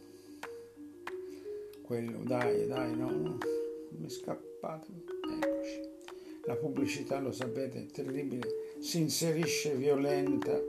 quello, 1.81 2.19
dai, 2.19 2.67
dai, 2.67 2.95
no, 2.95 3.09
no, 3.09 3.37
mi 3.89 4.05
è 4.05 4.09
scappato, 4.09 4.85
eccoci. 4.91 5.81
La 6.45 6.55
pubblicità, 6.55 7.17
lo 7.17 7.31
sapete, 7.31 7.79
è 7.79 7.85
terribile, 7.87 8.64
si 8.79 8.99
inserisce 8.99 9.75
violenta. 9.75 10.59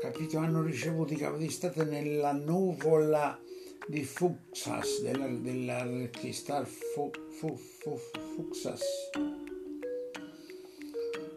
Capito? 0.00 0.38
Hanno 0.38 0.62
ricevuto 0.62 1.12
i 1.12 1.16
capi 1.16 1.38
di 1.38 1.50
Stato 1.50 1.84
nella 1.84 2.32
nuvola 2.32 3.40
di 3.86 4.04
Fuxas, 4.04 5.02
della, 5.02 5.26
della 5.26 6.08
Star 6.30 6.66
fu, 6.66 7.10
fu, 7.30 7.56
fu, 7.56 7.96
Fuxas 8.34 8.82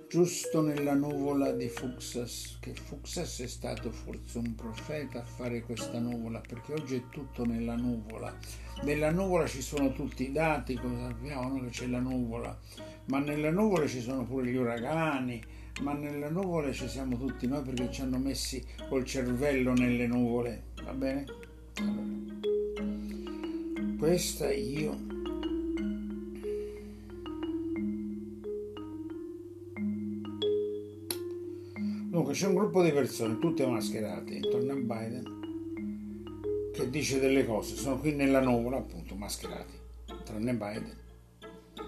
giusto 0.08 0.62
nella 0.62 0.94
nuvola 0.94 1.52
di 1.52 1.68
Fuxas, 1.68 2.58
che 2.62 2.74
Fuxas 2.74 3.42
è 3.42 3.48
stato 3.48 3.92
forse 3.92 4.38
un 4.38 4.56
profeta 4.56 5.20
a 5.20 5.26
fare 5.26 5.62
questa 5.62 6.00
nuvola, 6.00 6.40
perché 6.40 6.74
oggi 6.74 6.96
è 6.96 7.04
tutto 7.10 7.46
nella 7.46 7.76
nuvola. 7.76 8.36
Nella 8.84 9.12
nuvola 9.12 9.46
ci 9.46 9.62
sono 9.62 9.92
tutti 9.92 10.24
i 10.24 10.32
dati, 10.32 10.76
come 10.76 11.02
sappiamo 11.02 11.62
no? 11.62 11.70
c'è 11.70 11.88
la 11.88 12.00
nuvola, 12.00 12.58
ma 13.08 13.20
nella 13.20 13.52
nuvola 13.52 13.88
ci 13.88 14.02
sono 14.02 14.26
pure 14.26 14.48
gli 14.52 14.56
uragani, 14.56 15.42
ma 15.82 15.94
nelle 15.94 16.30
nuvole 16.30 16.74
ci 16.74 16.88
siamo 16.88 17.18
tutti 17.18 17.48
noi 17.48 17.62
perché 17.62 17.92
ci 17.92 18.02
hanno 18.02 18.18
messi 18.18 18.64
col 18.90 19.06
cervello 19.06 19.74
nelle 19.74 20.08
nuvole, 20.08 20.64
va 20.84 20.94
bene? 20.94 21.26
Allora, 21.76 22.26
questa 23.98 24.52
io 24.52 25.16
Dunque 32.10 32.34
c'è 32.34 32.48
un 32.48 32.56
gruppo 32.56 32.82
di 32.82 32.92
persone, 32.92 33.38
tutte 33.38 33.64
mascherate, 33.68 34.34
intorno 34.34 34.72
a 34.72 34.76
Biden, 34.76 36.72
che 36.74 36.90
dice 36.90 37.20
delle 37.20 37.46
cose. 37.46 37.76
Sono 37.76 38.00
qui 38.00 38.16
nella 38.16 38.42
nuvola, 38.42 38.78
appunto, 38.78 39.14
mascherati, 39.14 39.74
tranne 40.24 40.54
Biden. 40.54 41.07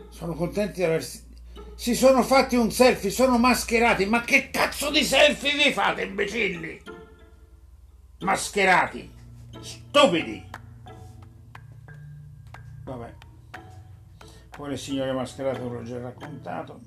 Sono 0.09 0.33
contenti 0.33 0.79
di 0.79 0.83
aversi... 0.83 1.27
Si 1.75 1.95
sono 1.95 2.23
fatti 2.23 2.55
un 2.55 2.71
selfie, 2.71 3.09
sono 3.09 3.37
mascherati. 3.37 4.05
Ma 4.05 4.21
che 4.21 4.49
cazzo 4.49 4.91
di 4.91 5.03
selfie 5.03 5.53
vi 5.53 5.71
fate, 5.71 6.03
imbecilli? 6.03 6.81
Mascherati. 8.19 9.09
Stupidi. 9.61 10.47
Vabbè. 12.83 13.15
Poi 14.49 14.69
le 14.69 14.77
signore 14.77 15.13
mascherate 15.13 15.59
ve 15.59 15.69
l'ho 15.69 15.83
già 15.83 15.99
raccontato. 15.99 16.81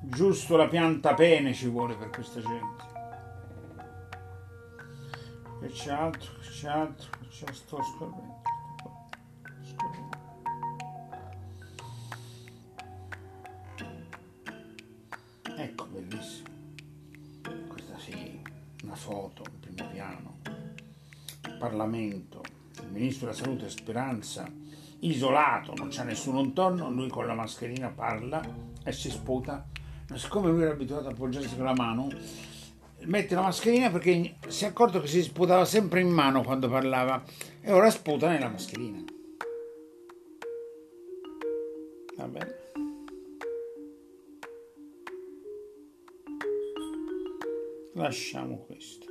Giusto 0.00 0.56
la 0.56 0.66
pianta 0.66 1.14
pene 1.14 1.52
ci 1.54 1.68
vuole 1.68 1.94
per 1.94 2.10
questa 2.10 2.40
gente. 2.40 2.84
Che 5.60 5.68
c'è 5.68 5.92
altro, 5.92 6.32
c'è 6.40 6.68
altro, 6.68 7.10
c'è 7.28 7.52
sto 7.52 7.82
scorrendo. 7.82 8.37
Foto 19.08 19.42
primo 19.58 19.88
piano. 19.90 20.36
Parlamento, 21.58 22.42
il 22.82 22.90
Ministro 22.90 23.26
della 23.26 23.38
Salute 23.38 23.70
Speranza, 23.70 24.46
isolato, 25.00 25.72
non 25.74 25.88
c'è 25.88 26.04
nessuno 26.04 26.40
intorno, 26.40 26.90
lui 26.90 27.08
con 27.08 27.26
la 27.26 27.32
mascherina 27.32 27.88
parla 27.88 28.42
e 28.84 28.92
si 28.92 29.08
sputa 29.08 29.66
ma 30.10 30.16
siccome 30.16 30.50
lui 30.50 30.62
era 30.62 30.72
abituato 30.72 31.08
a 31.08 31.10
appoggiarsi 31.10 31.54
con 31.54 31.64
la 31.64 31.74
mano, 31.74 32.08
mette 33.00 33.34
la 33.34 33.42
mascherina 33.42 33.90
perché 33.90 34.36
si 34.48 34.64
è 34.64 34.68
accorto 34.68 35.00
che 35.00 35.06
si 35.06 35.22
sputava 35.22 35.64
sempre 35.64 36.00
in 36.00 36.08
mano 36.08 36.42
quando 36.42 36.68
parlava 36.68 37.22
e 37.60 37.72
ora 37.72 37.90
sputa 37.90 38.28
nella 38.28 38.48
mascherina. 38.48 39.04
Va 42.16 42.26
bene. 42.26 42.57
Lasciamo 47.98 48.58
questo. 48.58 49.06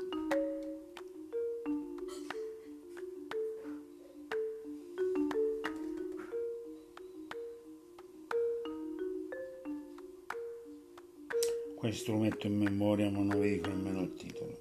questo 11.76 12.12
lo 12.14 12.18
metto 12.18 12.48
in 12.48 12.58
memoria 12.58 13.10
ma 13.10 13.20
non 13.20 13.40
vi 13.40 13.52
dico 13.52 13.70
nemmeno 13.70 14.02
il 14.02 14.14
titolo. 14.14 14.60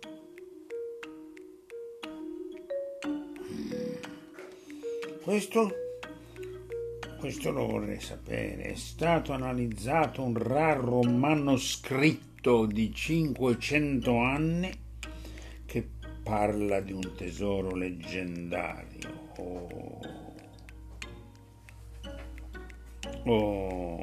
Questo 5.22 5.70
questo 7.18 7.50
lo 7.52 7.66
vorrei 7.66 8.00
sapere. 8.00 8.64
È 8.64 8.74
stato 8.74 9.32
analizzato 9.32 10.22
un 10.22 10.36
raro 10.36 11.02
manoscritto 11.02 12.35
di 12.66 12.94
500 12.94 14.16
anni 14.18 14.70
che 15.64 15.88
parla 16.22 16.80
di 16.80 16.92
un 16.92 17.12
tesoro 17.16 17.74
leggendario 17.74 19.32
oh. 19.38 20.24
Oh. 23.28 23.96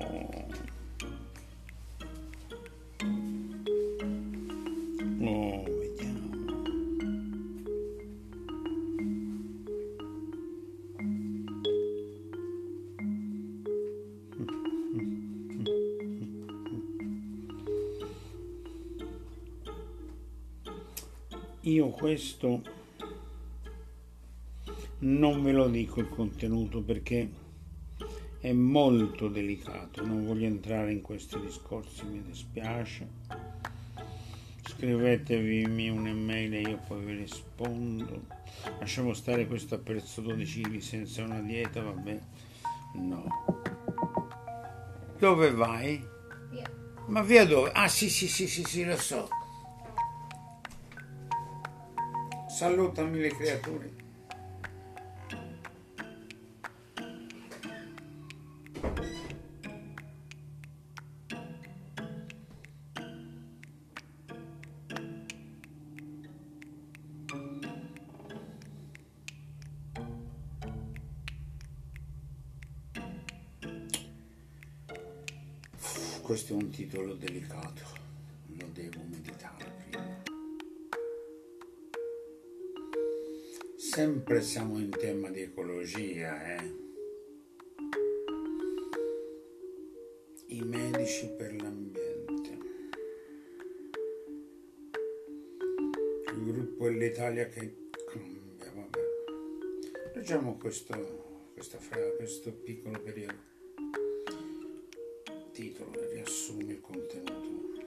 Io 21.74 21.90
questo 21.90 22.62
non 25.00 25.42
ve 25.42 25.52
lo 25.52 25.68
dico 25.68 26.02
il 26.02 26.08
contenuto 26.08 26.84
perché 26.84 27.28
è 28.40 28.52
molto 28.52 29.28
delicato, 29.28 30.06
non 30.06 30.24
voglio 30.24 30.46
entrare 30.46 30.92
in 30.92 31.02
questi 31.02 31.40
discorsi, 31.40 32.06
mi 32.06 32.22
dispiace. 32.22 33.08
Scrivetevi 34.68 35.90
un'email 35.90 36.54
e 36.54 36.62
io 36.62 36.80
poi 36.88 37.06
vi 37.06 37.16
rispondo. 37.16 38.22
Lasciamo 38.80 39.14
stare 39.14 39.48
questo 39.48 39.74
a 39.74 39.80
prezzo 39.80 40.22
12 40.22 40.62
kg 40.62 40.78
senza 40.78 41.24
una 41.24 41.40
dieta, 41.40 41.82
vabbè. 41.82 42.20
No. 42.98 43.26
Dove 45.18 45.52
vai? 45.52 46.06
Via. 46.52 46.72
Ma 47.08 47.24
via 47.24 47.48
dove? 47.48 47.72
Ah 47.72 47.88
sì 47.88 48.12
sì 48.12 48.28
sì 48.28 48.48
sì, 48.48 48.64
sì 48.64 48.86
lo 48.86 48.96
so. 48.96 49.28
salutami 52.54 53.18
le 53.18 53.30
creature. 53.30 54.02
Questo 76.22 76.54
è 76.54 76.56
un 76.56 76.70
titolo 76.70 77.16
delicato, 77.16 77.82
lo 78.46 78.68
devo 78.72 79.02
meditare. 79.10 79.73
Sempre 83.94 84.42
siamo 84.42 84.80
in 84.80 84.90
tema 84.90 85.30
di 85.30 85.42
ecologia, 85.42 86.56
eh? 86.56 86.74
I 90.48 90.62
medici 90.64 91.30
per 91.38 91.54
l'ambiente. 91.62 92.58
Il 96.26 96.44
gruppo 96.44 96.88
è 96.88 96.90
l'Italia 96.90 97.46
che 97.46 97.90
cambia, 98.12 98.72
vabbè. 98.74 100.16
Leggiamo 100.16 100.58
questo, 100.58 101.52
questa 101.54 101.78
frase, 101.78 102.16
questo 102.16 102.52
piccolo 102.52 103.00
periodo 103.00 103.52
titolo 105.52 106.10
riassume 106.10 106.72
il 106.72 106.82
contenuto. 106.82 107.80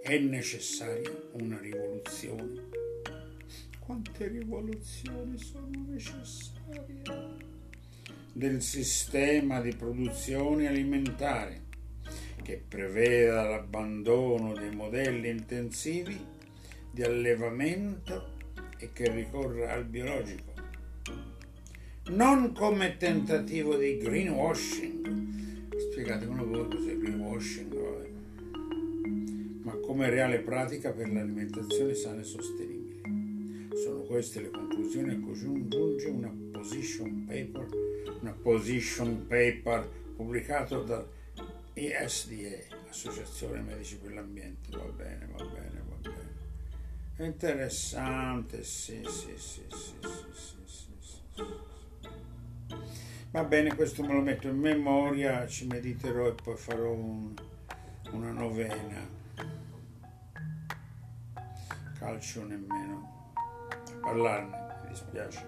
È 0.00 0.16
necessaria 0.16 1.10
una 1.32 1.58
rivoluzione. 1.60 2.81
Quante 3.92 4.26
rivoluzioni 4.26 5.36
sono 5.36 5.68
necessarie? 5.86 7.02
Del 8.32 8.62
sistema 8.62 9.60
di 9.60 9.76
produzione 9.76 10.66
alimentare 10.66 11.64
che 12.42 12.62
preveda 12.66 13.46
l'abbandono 13.46 14.54
dei 14.54 14.74
modelli 14.74 15.28
intensivi 15.28 16.18
di 16.90 17.02
allevamento 17.02 18.38
e 18.78 18.94
che 18.94 19.10
ricorra 19.10 19.74
al 19.74 19.84
biologico. 19.84 20.54
Non 22.12 22.52
come 22.54 22.96
tentativo 22.96 23.76
di 23.76 23.98
greenwashing 23.98 25.68
spiegatemi 25.76 26.42
voi 26.46 26.66
cos'è 26.66 26.96
greenwashing, 26.96 27.74
vabbè. 27.74 28.08
ma 29.64 29.76
come 29.84 30.08
reale 30.08 30.38
pratica 30.38 30.92
per 30.92 31.12
l'alimentazione 31.12 31.92
sana 31.92 32.20
e 32.20 32.24
sostenibile. 32.24 32.81
Sono 33.74 34.02
queste 34.02 34.40
le 34.42 34.50
conclusioni 34.50 35.14
a 35.14 35.18
cui 35.18 35.34
giunge 35.34 36.08
una 36.08 36.32
position 36.52 37.24
paper, 37.24 37.68
una 38.20 38.32
position 38.32 39.26
paper 39.26 39.88
pubblicato 40.14 40.82
da 40.82 41.04
ESDA, 41.72 42.76
Associazione 42.90 43.60
Medici 43.60 43.96
per 43.96 44.12
l'Ambiente. 44.12 44.76
Va 44.76 44.84
bene, 44.84 45.26
va 45.26 45.44
bene, 45.44 45.82
va 45.88 45.96
bene. 46.00 46.30
È 47.16 47.24
interessante, 47.24 48.62
sì, 48.62 49.00
sì, 49.04 49.32
sì, 49.36 49.64
sì, 49.68 49.96
sì, 50.00 50.32
sì, 50.34 50.56
sì. 50.66 50.92
sì. 51.34 51.44
Va 53.30 53.44
bene, 53.44 53.74
questo 53.74 54.04
me 54.04 54.12
lo 54.12 54.20
metto 54.20 54.48
in 54.48 54.58
memoria, 54.58 55.46
ci 55.46 55.66
mediterò 55.66 56.28
e 56.28 56.34
poi 56.34 56.56
farò 56.56 56.92
un, 56.92 57.34
una 58.10 58.30
novena. 58.30 59.08
Calcio 61.98 62.44
nemmeno. 62.44 63.21
Parlarne, 64.02 64.80
mi 64.82 64.88
dispiace. 64.88 65.46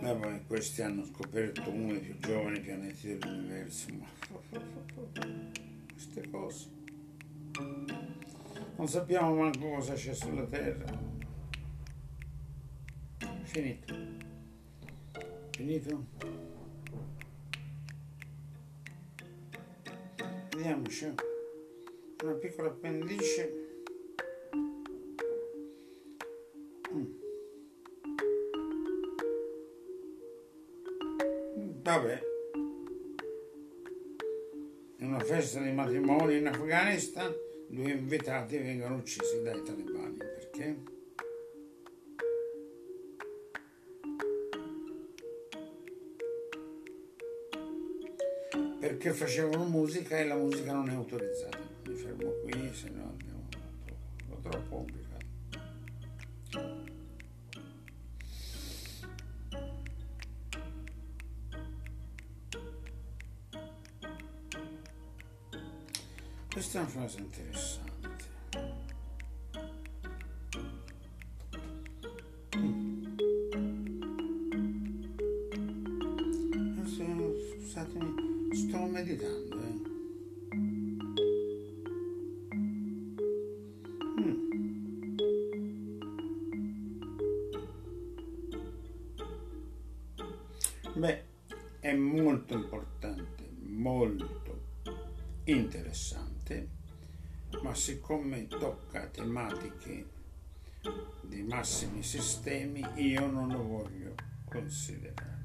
Vabbè, 0.00 0.42
questi 0.46 0.82
hanno 0.82 1.04
scoperto 1.04 1.70
uno 1.70 1.92
dei 1.92 2.00
più 2.00 2.18
giovani 2.18 2.60
pianeti 2.60 3.18
dell'universo, 3.18 3.86
ma 3.94 4.06
queste 5.92 6.30
cose. 6.30 6.68
Non 8.76 8.88
sappiamo 8.88 9.34
manco 9.34 9.68
cosa 9.68 9.94
c'è 9.94 10.14
sulla 10.14 10.44
Terra. 10.46 11.11
Finito. 13.52 13.94
Finito? 15.50 16.06
Vediamoci. 20.56 21.14
Una 22.22 22.32
piccola 22.32 22.68
appendice 22.68 23.52
Vabbè. 31.82 32.22
In 34.96 35.08
una 35.08 35.20
festa 35.20 35.60
di 35.60 35.72
matrimonio 35.72 36.38
in 36.38 36.46
Afghanistan 36.46 37.30
due 37.68 37.90
invitati 37.90 38.56
vengono 38.56 38.96
uccisi 38.96 39.42
dai 39.42 39.62
talebani. 39.62 40.16
Perché? 40.16 41.01
Perché 49.02 49.18
facevano 49.18 49.64
musica 49.64 50.16
e 50.16 50.24
la 50.24 50.36
musica 50.36 50.72
non 50.72 50.88
è 50.88 50.94
autorizzata. 50.94 51.58
Mi 51.88 51.94
fermo 51.96 52.30
qui, 52.44 52.72
se 52.72 52.88
no 52.90 53.10
andiamo 53.10 53.48
troppo, 53.48 54.48
troppo 54.48 54.76
complicato. 54.76 55.26
Questa 66.52 66.78
è 66.78 66.80
una 66.82 66.90
frase 66.90 67.18
interessante. 67.18 67.91
Tocca 99.12 99.22
tematiche 99.22 100.06
di 101.20 101.42
massimi 101.42 102.02
sistemi, 102.02 102.84
io 102.94 103.26
non 103.26 103.48
lo 103.48 103.62
voglio 103.62 104.14
considerare. 104.48 105.40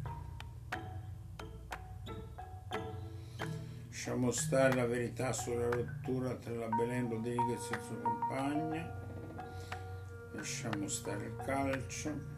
Lasciamo 3.89 4.32
stare 4.32 4.73
la 4.73 4.86
verità 4.86 5.34
sulla 5.34 5.69
rottura 5.69 6.36
tra 6.36 6.56
la 6.56 6.69
Belen 6.69 7.10
Rodriguez 7.10 7.69
e 7.71 7.75
il 7.75 7.82
suo 7.84 8.01
compagno, 8.01 8.91
lasciamo 10.32 10.88
stare 10.88 11.25
il 11.25 11.36
calcio. 11.36 12.37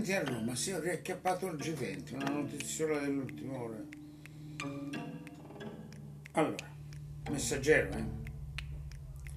G20 0.00 0.14
a 0.14 0.24
Roma, 0.24 0.54
si 0.54 0.70
è 0.70 0.80
riacchiappato 0.80 1.46
il 1.48 1.56
G20, 1.56 2.14
una 2.14 2.30
notiziola 2.30 3.00
dell'ultima 3.00 3.58
ora. 3.58 3.84
Allora, 6.32 6.74
messaggero, 7.28 7.90
eh? 7.96 8.18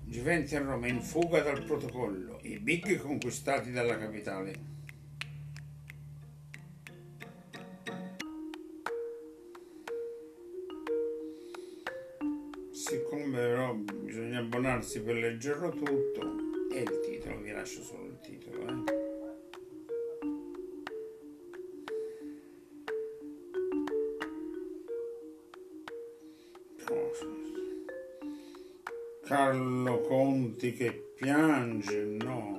G20 0.09 0.55
a 0.55 0.59
Roma 0.59 0.87
in 0.87 1.01
fuga 1.01 1.41
dal 1.41 1.63
protocollo, 1.65 2.39
i 2.43 2.59
big 2.59 2.97
conquistati 2.97 3.71
dalla 3.71 3.97
capitale. 3.97 4.71
Siccome 12.71 13.31
però 13.31 13.73
bisogna 13.73 14.39
abbonarsi 14.39 15.01
per 15.01 15.15
leggerlo 15.15 15.69
tutto, 15.71 16.21
e 16.73 16.81
il 16.81 16.99
titolo, 17.01 17.41
vi 17.41 17.51
lascio 17.51 17.81
solo 17.81 18.05
il 18.05 18.19
titolo, 18.21 18.67
eh? 18.67 19.02
Carlo 29.33 30.01
Conti 30.01 30.73
che 30.73 31.15
piange, 31.15 32.03
no, 32.03 32.52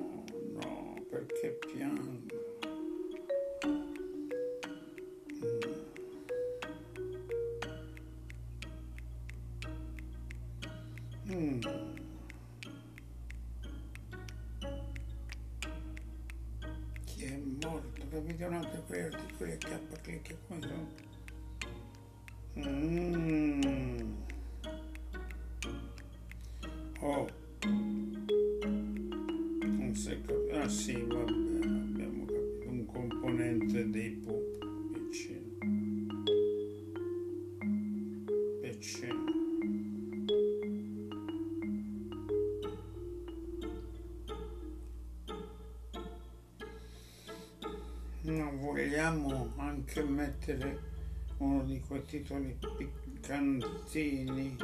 titoli 52.19 52.57
piccantini. 52.77 54.57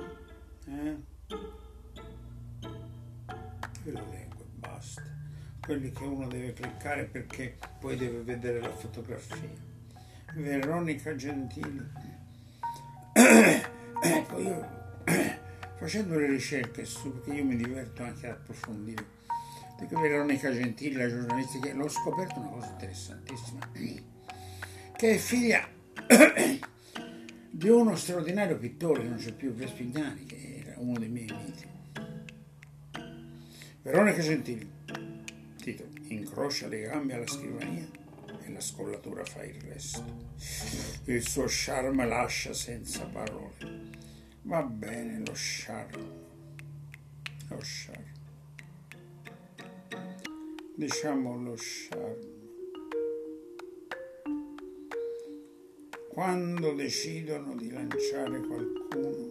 Eh? 0.68 0.98
Lo 3.84 4.06
leggo 4.10 4.40
e 4.40 4.48
basta. 4.56 5.04
Quelli 5.60 5.92
che 5.92 6.04
uno 6.04 6.28
deve 6.28 6.54
cliccare 6.54 7.06
perché 7.06 7.58
poi 7.80 7.98
deve 7.98 8.22
vedere 8.22 8.62
la 8.62 8.74
fotografia. 8.74 9.70
Veronica 10.36 11.16
Gentili. 11.16 11.90
ecco, 14.04 14.40
io 14.40 14.70
facendo 15.76 16.18
le 16.18 16.28
ricerche 16.28 16.86
su, 16.86 17.12
perché 17.12 17.34
io 17.34 17.44
mi 17.44 17.58
diverto 17.58 18.04
anche 18.04 18.28
ad 18.28 18.38
approfondire, 18.38 19.06
dico 19.78 20.00
Veronica 20.00 20.52
Gentili, 20.52 20.96
la 20.96 21.10
giornalista, 21.10 21.60
che 21.60 21.74
l'ho 21.74 21.90
scoperto 21.90 22.40
una 22.40 22.50
cosa 22.50 22.70
interessantissima 22.70 23.70
che 24.96 25.16
è 25.16 25.18
figlia 25.18 25.68
di 27.54 27.68
uno 27.68 27.96
straordinario 27.98 28.58
pittore 28.58 29.04
non 29.04 29.18
c'è 29.18 29.34
più, 29.34 29.54
Vespignani, 29.54 30.26
che 30.26 30.64
era 30.66 30.80
uno 30.80 30.98
dei 30.98 31.10
miei 31.10 31.30
amici. 31.30 31.68
Veronica 33.82 34.22
Gentili, 34.22 34.70
titolo, 35.58 35.90
incrocia 36.04 36.68
le 36.68 36.82
gambe 36.82 37.14
alla 37.14 37.28
scrivania 37.28 37.88
e 38.44 38.52
la 38.52 38.60
scollatura 38.62 39.26
fa 39.26 39.44
il 39.44 39.60
resto. 39.62 40.30
Il 41.06 41.28
suo 41.28 41.46
charme 41.48 42.08
lascia 42.08 42.54
senza 42.54 43.06
parole. 43.06 43.90
Va 44.44 44.64
bene 44.64 45.20
lo 45.20 45.34
charme, 45.34 46.10
lo 47.50 47.60
charme. 47.60 48.12
Diciamo 50.76 51.36
lo 51.38 51.56
charme. 51.58 52.31
Quando 56.14 56.74
decidono 56.74 57.56
di 57.56 57.72
lanciare 57.72 58.42
qualcuno, 58.42 59.30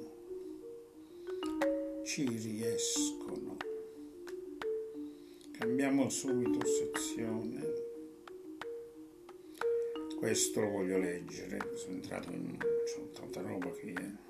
ci 2.05 2.27
riescono. 2.27 3.59
Cambiamo 5.59 6.09
subito 6.09 6.67
sezione. 6.67 7.61
Questo 10.17 10.61
lo 10.61 10.71
voglio 10.71 10.97
leggere, 10.97 11.59
sono 11.75 11.97
entrato 11.97 12.33
in... 12.33 12.57
c'ho 12.57 13.11
tanta 13.13 13.43
roba 13.43 13.69
qui. 13.69 13.93
Eh. 13.93 14.29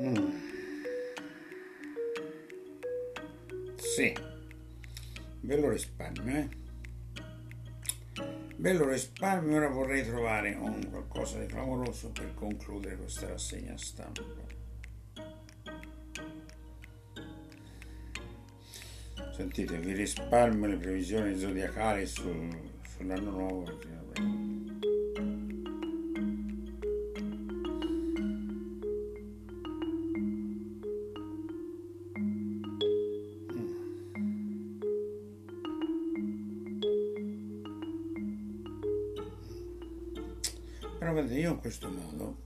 Mm. 0.00 0.40
Sì, 3.76 4.12
ve 5.42 5.56
lo 5.56 5.68
risparmio, 5.68 6.34
eh? 6.34 6.61
Bello 8.62 8.88
risparmio, 8.88 9.56
ora 9.56 9.66
vorrei 9.66 10.06
trovare 10.06 10.54
un 10.54 10.88
qualcosa 10.88 11.40
di 11.40 11.46
clamoroso 11.46 12.12
per 12.12 12.32
concludere 12.32 12.94
questa 12.94 13.26
rassegna 13.26 13.76
stampa. 13.76 14.22
Sentite, 19.34 19.78
vi 19.78 19.94
risparmio 19.94 20.68
le 20.68 20.76
previsioni 20.76 21.36
zodiacali 21.36 22.06
sul, 22.06 22.56
sull'anno 22.88 23.30
nuovo. 23.30 23.62
Perché, 23.62 23.88
io 23.88 24.51
questo 41.62 41.88
modo 41.88 42.38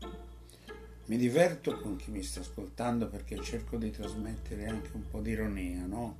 mi 1.06 1.16
diverto 1.16 1.80
con 1.80 1.96
chi 1.96 2.10
mi 2.10 2.22
sta 2.22 2.40
ascoltando 2.40 3.08
perché 3.08 3.40
cerco 3.40 3.78
di 3.78 3.90
trasmettere 3.90 4.66
anche 4.66 4.90
un 4.92 5.08
po' 5.08 5.22
di 5.22 5.30
ironia, 5.30 5.86
no? 5.86 6.18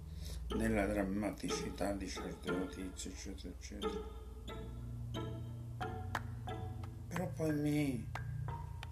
Nella 0.57 0.87
drammaticità 0.87 1.93
di 1.93 2.09
certe 2.09 2.51
notizie, 2.51 3.11
eccetera, 3.11 3.53
eccetera. 3.55 4.25
Però 7.09 7.31
poi 7.37 7.53
mi, 7.53 8.09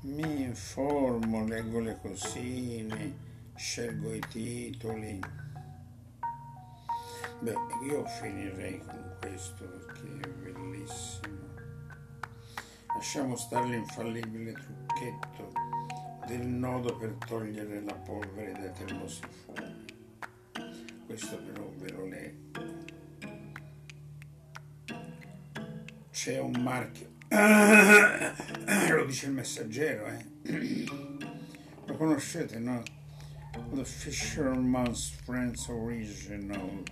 mi 0.02 0.42
informo, 0.42 1.46
leggo 1.46 1.80
le 1.80 1.98
cosine, 2.02 3.16
scelgo 3.54 4.12
i 4.12 4.22
titoli. 4.28 5.18
Beh, 7.40 7.54
io 7.86 8.04
finirei 8.04 8.80
con 8.80 9.16
questo 9.18 9.64
perché 9.64 10.20
è 10.20 10.28
bellissimo. 10.28 11.43
Lasciamo 13.04 13.36
stare 13.36 13.68
l'infallibile 13.68 14.54
trucchetto 14.54 15.52
del 16.26 16.46
nodo 16.46 16.96
per 16.96 17.14
togliere 17.26 17.82
la 17.82 17.92
polvere 17.92 18.52
dai 18.52 18.72
termosifoni. 18.72 19.84
Questo 21.04 21.36
però 21.36 21.70
ve 21.76 21.92
lo 21.92 22.06
leggo. 22.06 22.62
C'è 26.10 26.38
un 26.38 26.58
marchio. 26.62 27.10
lo 27.28 29.04
dice 29.04 29.26
il 29.26 29.32
messaggero, 29.32 30.06
eh? 30.06 30.24
Lo 31.84 31.96
conoscete, 31.96 32.58
no? 32.58 32.82
The 33.74 33.84
Fisherman's 33.84 35.10
Friends 35.10 35.68
Original 35.68 36.82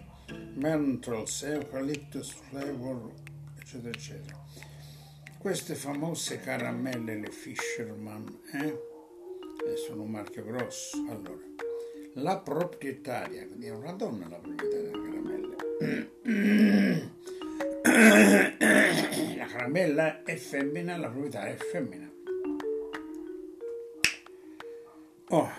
Mentals 0.56 1.42
Eucalyptus 1.42 2.32
Flavor, 2.32 3.12
eccetera, 3.58 3.88
eccetera 3.88 4.40
queste 5.43 5.74
famose 5.74 6.38
caramelle, 6.38 7.16
le 7.16 7.32
Fisherman, 7.32 8.43
eh? 8.53 8.78
sono 9.74 10.03
un 10.03 10.11
marchio 10.12 10.45
grosso. 10.45 10.97
Allora, 11.09 11.43
la 12.14 12.38
proprietaria, 12.38 13.45
quindi 13.49 13.66
è 13.66 13.70
una 13.70 13.90
donna 13.90 14.28
la 14.28 14.38
proprietaria 14.38 14.90
della 14.90 15.03
caramella. 15.03 15.57
La 19.36 19.47
caramella 19.49 20.22
è 20.22 20.36
femmina, 20.36 20.97
la 20.97 21.09
proprietaria 21.09 21.55
è 21.55 21.57
femmina. 21.57 22.11
Oh, 25.30 25.51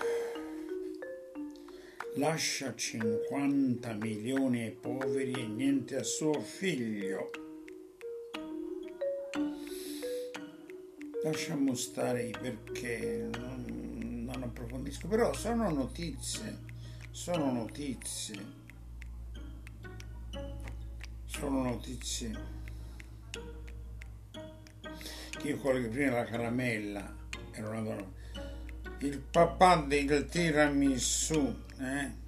lascia 2.16 2.74
50 2.74 3.94
milioni 3.96 4.64
ai 4.64 4.72
poveri 4.72 5.34
e 5.34 5.46
niente 5.46 5.98
a 5.98 6.04
suo 6.04 6.40
figlio. 6.40 7.43
Lasciamo 11.24 11.74
stare 11.74 12.32
perché 12.40 13.30
non, 13.38 14.26
non 14.26 14.44
approfondisco, 14.44 15.08
però 15.08 15.34
sono 15.34 15.70
notizie, 15.70 16.60
sono 17.12 17.52
notizie, 17.52 18.36
sono 21.26 21.64
notizie. 21.64 22.52
Io 25.44 25.58
quello 25.58 25.82
che 25.82 25.88
prima 25.88 26.12
la 26.12 26.26
caramella 26.26 27.16
era 27.52 27.70
una 27.70 27.82
donna, 27.82 28.12
il 29.00 29.20
papà 29.20 29.78
del 29.78 30.26
tiramisù, 30.26 31.56
eh? 31.80 32.22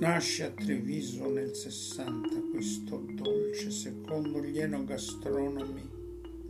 Nasce 0.00 0.44
a 0.44 0.50
Treviso 0.50 1.28
nel 1.28 1.56
60 1.56 2.28
questo 2.52 3.04
dolce, 3.14 3.72
secondo 3.72 4.40
gli 4.40 4.60
enogastronomi, 4.60 5.90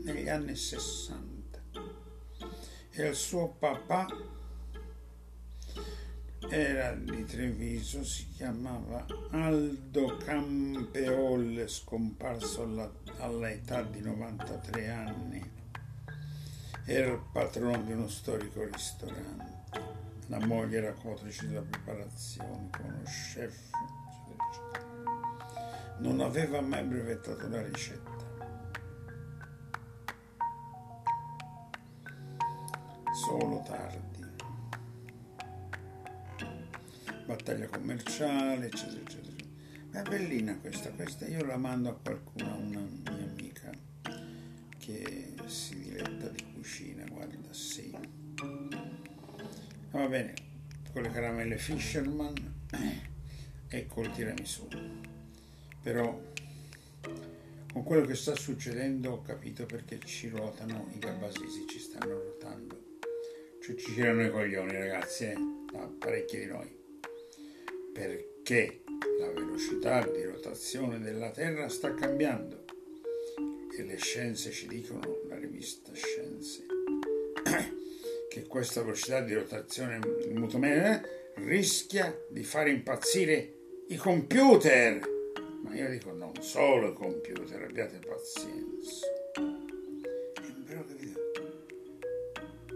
negli 0.03 0.28
anni 0.28 0.55
60. 0.55 1.61
E 2.90 3.09
il 3.09 3.14
suo 3.14 3.57
papà 3.59 4.07
era 6.51 6.94
di 6.94 7.24
Treviso, 7.24 8.05
si 8.05 8.28
chiamava 8.36 9.07
Aldo 9.30 10.18
Campeolle, 10.18 11.68
scomparso 11.68 12.64
alla, 12.64 12.92
all'età 13.16 13.82
di 13.82 14.01
93 14.03 14.88
anni. 14.90 15.51
era 16.84 17.12
il 17.12 17.22
patrono 17.32 17.82
di 17.82 17.92
uno 17.92 18.09
storico 18.09 18.62
ristorante. 18.64 19.58
La 20.29 20.45
moglie 20.45 20.76
era 20.76 20.93
cotrice 20.93 21.49
della 21.49 21.62
preparazione 21.62 22.68
con 22.70 22.85
uno 22.85 23.03
chef, 23.03 23.70
eccetera, 24.11 24.45
eccetera. 24.51 25.97
Non 26.01 26.20
aveva 26.20 26.61
mai 26.61 26.85
brevettato 26.85 27.49
la 27.49 27.62
ricetta. 27.62 28.16
Solo 33.14 33.62
tardi. 33.66 34.26
Battaglia 37.24 37.68
commerciale, 37.68 38.66
eccetera, 38.66 39.01
eccetera. 39.01 39.47
Ma 39.93 40.01
è 40.01 40.09
bellina 40.09 40.59
questa, 40.59 40.91
questa 40.91 41.26
io 41.26 41.43
la 41.47 41.57
mando 41.57 41.89
a 41.89 41.95
qualcuno, 41.95 42.51
a 42.51 42.55
una 42.55 42.81
mia 42.81 43.31
amica 43.31 43.70
che 44.76 45.35
si 45.47 45.81
diletta 45.81 46.29
di 46.29 46.53
cucina, 46.53 47.07
guarda, 47.07 47.51
sì. 47.51 47.97
Va 49.91 50.07
bene, 50.07 50.34
con 50.93 51.01
le 51.01 51.11
caramelle 51.11 51.57
Fisherman 51.57 52.34
e 53.70 53.86
col 53.86 54.11
tiramisù. 54.12 54.68
Però 55.82 56.20
con 57.72 57.82
quello 57.82 58.05
che 58.05 58.14
sta 58.14 58.34
succedendo 58.34 59.12
ho 59.12 59.22
capito 59.22 59.64
perché 59.64 59.99
ci 60.05 60.28
ruotano 60.28 60.91
i 60.95 60.99
gabbasisi, 60.99 61.66
ci 61.66 61.78
stanno 61.78 62.20
ruotando. 62.20 62.99
Cioè 63.62 63.76
ci 63.76 63.95
girano 63.95 64.24
i 64.24 64.30
coglioni 64.30 64.72
ragazzi, 64.72 65.24
eh? 65.24 65.34
no, 65.34 65.95
parecchi 65.99 66.39
di 66.39 66.47
noi. 66.47 66.76
Perché 67.93 68.82
la 69.18 69.30
velocità 69.30 70.07
di 70.07 70.22
rotazione 70.22 70.99
della 71.01 71.30
Terra 71.30 71.68
sta 71.70 71.95
cambiando 71.95 72.64
e 73.74 73.82
le 73.84 73.97
scienze 73.97 74.51
ci 74.51 74.66
dicono, 74.66 75.22
la 75.28 75.39
rivista 75.39 75.95
Scienze, 75.95 76.66
che 78.39 78.47
questa 78.47 78.82
velocità 78.82 79.20
di 79.20 79.34
rotazione 79.34 79.99
mutamene 80.32 81.32
rischia 81.34 82.16
di 82.30 82.45
fare 82.45 82.70
impazzire 82.70 83.55
i 83.89 83.97
computer. 83.97 85.01
Ma 85.62 85.74
io 85.74 85.89
dico 85.91 86.12
non 86.12 86.32
solo 86.41 86.91
i 86.91 86.95
computer, 86.95 87.62
abbiate 87.62 87.99
pazienza. 87.99 89.07
Però 90.64 90.84
capito? 90.84 91.20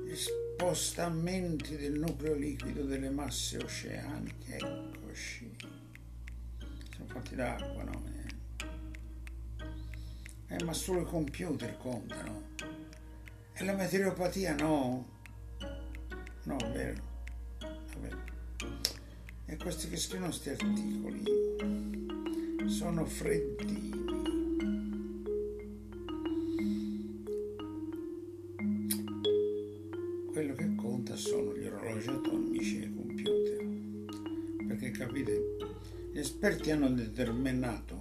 Gli 0.05 0.17
spostamenti 0.17 1.77
del 1.77 1.93
nucleo 1.93 2.35
liquido 2.35 2.83
delle 2.83 3.11
masse 3.11 3.59
oceaniche, 3.59 4.57
eccoci. 4.57 5.57
Sono 6.97 7.07
fatti 7.07 7.37
d'acqua, 7.37 7.85
no? 7.85 8.11
Eh, 10.49 10.63
ma 10.65 10.75
solo 10.75 11.01
i 11.01 11.05
computer 11.05 11.79
contano. 11.79 12.51
E 13.55 13.65
la 13.65 13.75
meteoropatia 13.75 14.55
no? 14.55 15.21
No, 16.45 16.57
vero. 16.73 17.01
Vabbè. 17.61 18.11
E 19.47 19.57
questi 19.57 19.89
che 19.89 19.97
scrivono 19.97 20.31
questi 20.31 20.51
articoli 20.51 21.23
sono 22.67 23.05
freddini. 23.05 23.91
Quello 30.33 30.55
che 30.55 30.75
conta 30.75 31.15
sono 31.15 31.57
gli 31.57 31.67
orologi 31.67 32.09
atomici 32.09 32.83
e 32.83 32.87
i 32.87 32.95
computer. 32.95 33.65
Perché 34.67 34.91
capite, 34.91 35.57
gli 36.13 36.19
esperti 36.19 36.73
hanno 36.73 36.91
determinato 36.91 38.01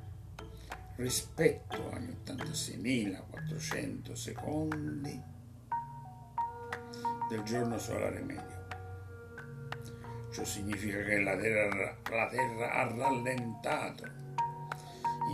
rispetto 0.95 1.91
agli 1.91 2.13
86.400 2.25 4.13
secondi 4.13 5.21
del 7.29 7.43
giorno 7.43 7.77
solare 7.77 8.21
medio. 8.21 8.57
Ciò 10.31 10.43
significa 10.43 11.03
che 11.03 11.19
la 11.19 11.37
Terra, 11.37 11.95
la 12.09 12.27
terra 12.27 12.73
ha 12.73 12.91
rallentato, 12.95 14.03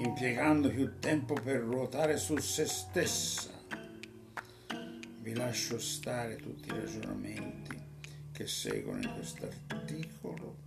impiegando 0.04 0.70
più 0.70 1.00
tempo 1.00 1.34
per 1.34 1.62
ruotare 1.62 2.18
su 2.18 2.38
se 2.38 2.66
stessa 2.66 3.55
vi 5.26 5.34
lascio 5.34 5.80
stare 5.80 6.36
tutti 6.36 6.70
i 6.70 6.72
ragionamenti 6.72 7.76
che 8.32 8.46
seguono 8.46 9.02
in 9.02 9.12
questo 9.16 9.50
articolo 9.70 10.58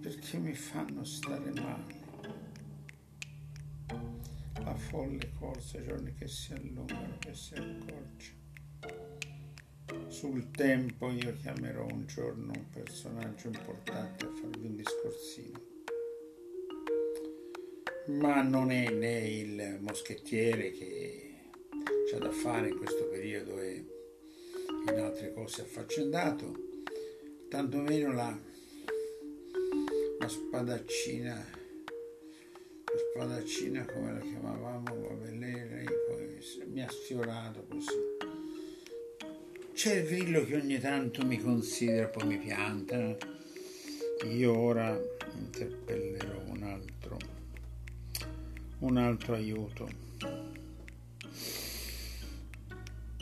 perché 0.00 0.38
mi 0.38 0.54
fanno 0.54 1.04
stare 1.04 1.52
male. 1.52 1.94
La 4.64 4.74
folle 4.74 5.30
corsa, 5.38 5.80
giorni 5.84 6.12
che 6.14 6.26
si 6.26 6.52
allungano, 6.52 7.18
che 7.20 7.32
si 7.32 7.54
accorciano. 7.54 8.34
Sul 10.08 10.50
tempo 10.50 11.12
io 11.12 11.32
chiamerò 11.36 11.86
un 11.86 12.06
giorno 12.06 12.54
un 12.56 12.70
personaggio 12.70 13.46
importante 13.46 14.24
a 14.24 14.32
farvi 14.32 14.66
un 14.66 14.74
discorsino 14.74 15.74
ma 18.06 18.40
non 18.40 18.70
è 18.70 18.88
né 18.90 19.18
il 19.28 19.78
moschettiere 19.80 20.70
che 20.70 21.25
c'è 22.06 22.18
da 22.18 22.30
fare 22.30 22.68
in 22.68 22.76
questo 22.76 23.08
periodo 23.08 23.58
e 23.58 23.84
in 24.88 24.98
altre 25.00 25.32
cose 25.32 25.62
affaccendato, 25.62 26.54
tantomeno 27.48 28.12
la, 28.12 28.38
la 30.20 30.28
spadaccina, 30.28 31.34
la 31.34 32.98
spadaccina 33.10 33.84
come 33.86 34.12
la 34.12 34.20
chiamavamo, 34.20 34.84
vabbè, 34.84 35.30
lei, 35.32 35.68
lei 35.68 35.86
poi 36.06 36.38
mi 36.70 36.80
ha 36.80 36.88
sfiorato 36.88 37.66
così. 37.68 38.14
C'è 39.72 39.94
il 39.96 40.06
grillo 40.06 40.44
che 40.44 40.54
ogni 40.54 40.78
tanto 40.78 41.26
mi 41.26 41.40
considera, 41.40 42.06
poi 42.06 42.28
mi 42.28 42.38
pianta. 42.38 43.16
Io 44.30 44.56
ora 44.56 44.96
interpellerò 45.36 46.40
un 46.46 46.62
altro, 46.62 47.16
un 48.78 48.96
altro 48.96 49.34
aiuto 49.34 50.65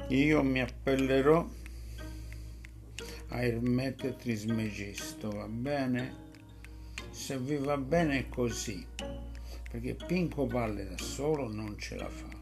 Io 0.08 0.42
mi 0.42 0.60
appellerò 0.60 1.48
a 3.28 3.42
Ermete 3.42 4.16
Trismegisto, 4.16 5.30
va 5.30 5.48
bene? 5.48 6.22
Se 7.10 7.38
vi 7.38 7.56
va 7.56 7.78
bene 7.78 8.28
così, 8.28 8.86
perché 9.70 9.94
Pinco 9.94 10.46
Palle 10.46 10.84
da 10.84 10.98
solo 10.98 11.48
non 11.48 11.78
ce 11.78 11.96
la 11.96 12.08
fa. 12.08 12.33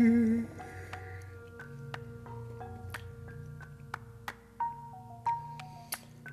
Mm. 0.00 0.44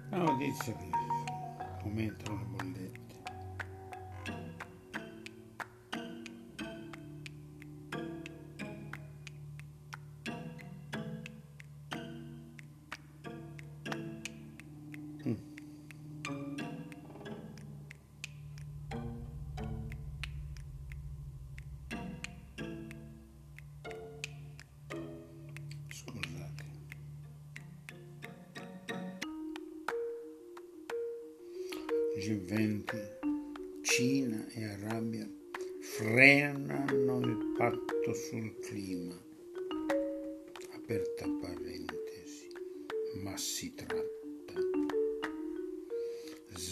La 0.09 0.18
notizia 0.18 0.74
che 0.74 0.89
aumentano 1.84 2.38
le 2.38 2.45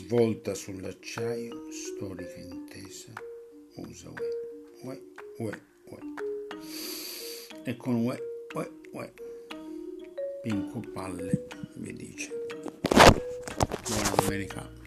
Svolta 0.09 0.55
sull'acciaio, 0.55 1.69
storica 1.69 2.39
intesa, 2.39 3.13
usa 3.75 4.09
UE, 4.81 5.01
UE, 5.37 5.61
UE. 5.83 5.99
E 7.63 7.77
con 7.77 7.93
UE, 7.93 8.17
UE, 8.55 8.71
UE. 8.93 9.13
Pinco 10.41 10.79
Palle 10.91 11.45
vi 11.75 11.93
dice. 11.93 12.31
Buona 13.85 14.15
domenica. 14.15 14.78